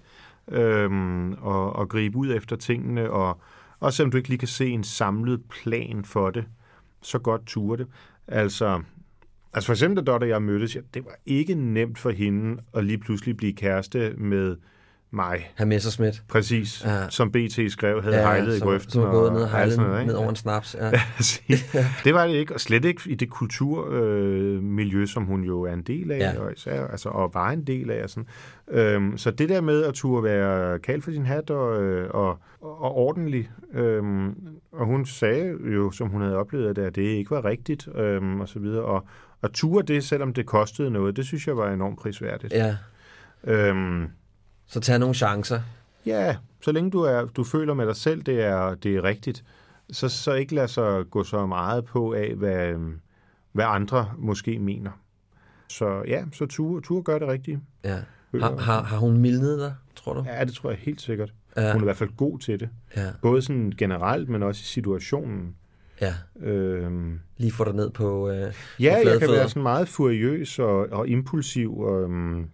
[0.50, 3.40] Øhm, og, og gribe ud efter tingene, og
[3.80, 6.44] også selvom du ikke lige kan se en samlet plan for det,
[7.02, 7.86] så godt ture det.
[8.26, 8.82] Altså,
[9.52, 12.62] altså for eksempel, da Dotter og jeg mødtes, ja, det var ikke nemt for hende
[12.74, 14.56] at lige pludselig blive kæreste med
[15.12, 15.52] mig.
[15.56, 16.22] Herr Messerschmidt?
[16.28, 17.10] Præcis, ja.
[17.10, 18.90] Som BT skrev, havde ja, hejlet i som, grøften.
[18.90, 20.76] Som gået og ned og alt sådan hejlet noget, ned over en snaps.
[21.48, 21.86] Ja.
[22.04, 25.62] Det var det ikke, og slet ikke i det kulturmiljø, øh, miljø, som hun jo
[25.62, 26.40] er en del af, ja.
[26.40, 28.10] Og, især, altså, og var en del af.
[28.10, 28.26] Sådan.
[28.70, 32.38] Øhm, så det der med at turde være kald for sin hat og, øh, og,
[32.60, 34.34] og ordentlig, øhm,
[34.72, 38.48] og hun sagde jo, som hun havde oplevet, at det ikke var rigtigt, øhm, og
[38.48, 39.06] så videre, og,
[39.42, 42.52] og ture det, selvom det kostede noget, det synes jeg var enormt prisværdigt.
[42.52, 42.76] ja.
[43.44, 44.06] Øhm,
[44.70, 45.60] Så tag nogle chancer.
[46.06, 49.44] Ja, så længe du, er, du føler med dig selv, det er, det er rigtigt,
[49.92, 52.74] så, så ikke lad sig gå så meget på af, hvad,
[53.52, 54.90] hvad andre måske mener.
[55.68, 57.60] Så ja, så Ture, Ture gør det rigtige.
[57.84, 57.98] Ja.
[58.40, 60.24] Har, har, har hun mildnet dig, tror du?
[60.26, 61.32] Ja, det tror jeg helt sikkert.
[61.56, 61.72] Ja.
[61.72, 62.68] Hun er i hvert fald god til det.
[62.96, 63.10] Ja.
[63.22, 65.56] Både sådan generelt, men også i situationen.
[66.00, 66.14] ja.
[66.40, 70.58] Øhm, Lige få dig ned på, øh, ja, på jeg kan være sådan meget furiøs
[70.58, 72.50] og, og impulsiv, og, øhm,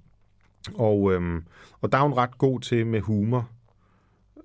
[0.75, 1.45] og, øhm,
[1.81, 3.49] og der er hun ret god til med humor,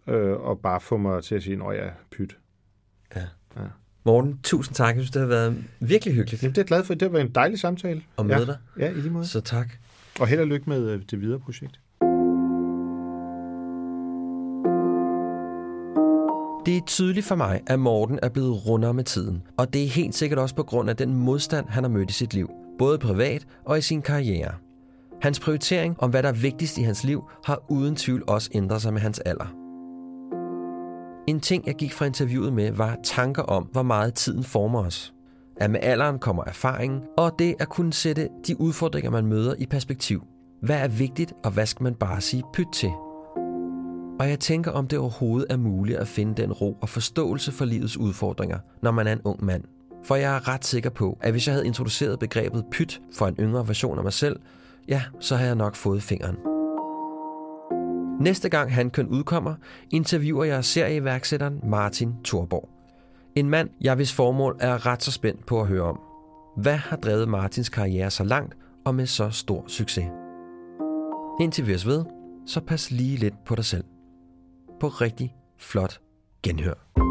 [0.07, 2.37] øh, og bare få mig til at sige, at ja, pyt.
[4.03, 4.95] Morten, tusind tak.
[4.95, 6.93] Jeg synes, det har været virkelig hyggeligt Jamen, det er jeg glad for.
[6.93, 8.03] Det har været en dejlig samtale.
[8.17, 8.45] at møde ja.
[8.45, 8.57] dig.
[8.79, 9.27] Ja, i lige måde.
[9.27, 9.69] Så tak.
[10.19, 11.79] Og held og lykke med øh, det videre projekt.
[16.65, 19.43] Det er tydeligt for mig, at Morten er blevet rundere med tiden.
[19.57, 22.13] Og det er helt sikkert også på grund af den modstand, han har mødt i
[22.13, 22.49] sit liv.
[22.79, 24.53] Både privat og i sin karriere.
[25.21, 28.81] Hans prioritering om, hvad der er vigtigst i hans liv, har uden tvivl også ændret
[28.81, 29.53] sig med hans alder.
[31.27, 35.13] En ting, jeg gik fra interviewet med, var tanker om, hvor meget tiden former os.
[35.57, 39.65] At med alderen kommer erfaringen, og det at kunne sætte de udfordringer, man møder i
[39.65, 40.23] perspektiv.
[40.61, 42.91] Hvad er vigtigt, og hvad skal man bare sige pyt til?
[44.19, 47.65] Og jeg tænker, om det overhovedet er muligt at finde den ro og forståelse for
[47.65, 49.63] livets udfordringer, når man er en ung mand.
[50.03, 53.35] For jeg er ret sikker på, at hvis jeg havde introduceret begrebet pyt for en
[53.39, 54.39] yngre version af mig selv,
[54.87, 56.37] ja, så har jeg nok fået fingeren.
[58.21, 59.55] Næste gang Handkøn udkommer,
[59.89, 62.69] interviewer jeg serieværksætteren Martin Thorborg.
[63.35, 65.99] En mand, jeg hvis formål er ret så spændt på at høre om.
[66.57, 70.05] Hvad har drevet Martins karriere så langt og med så stor succes?
[71.41, 72.05] Indtil vi os ved,
[72.45, 73.83] så pas lige lidt på dig selv.
[74.79, 75.99] På rigtig flot
[76.43, 77.10] genhør.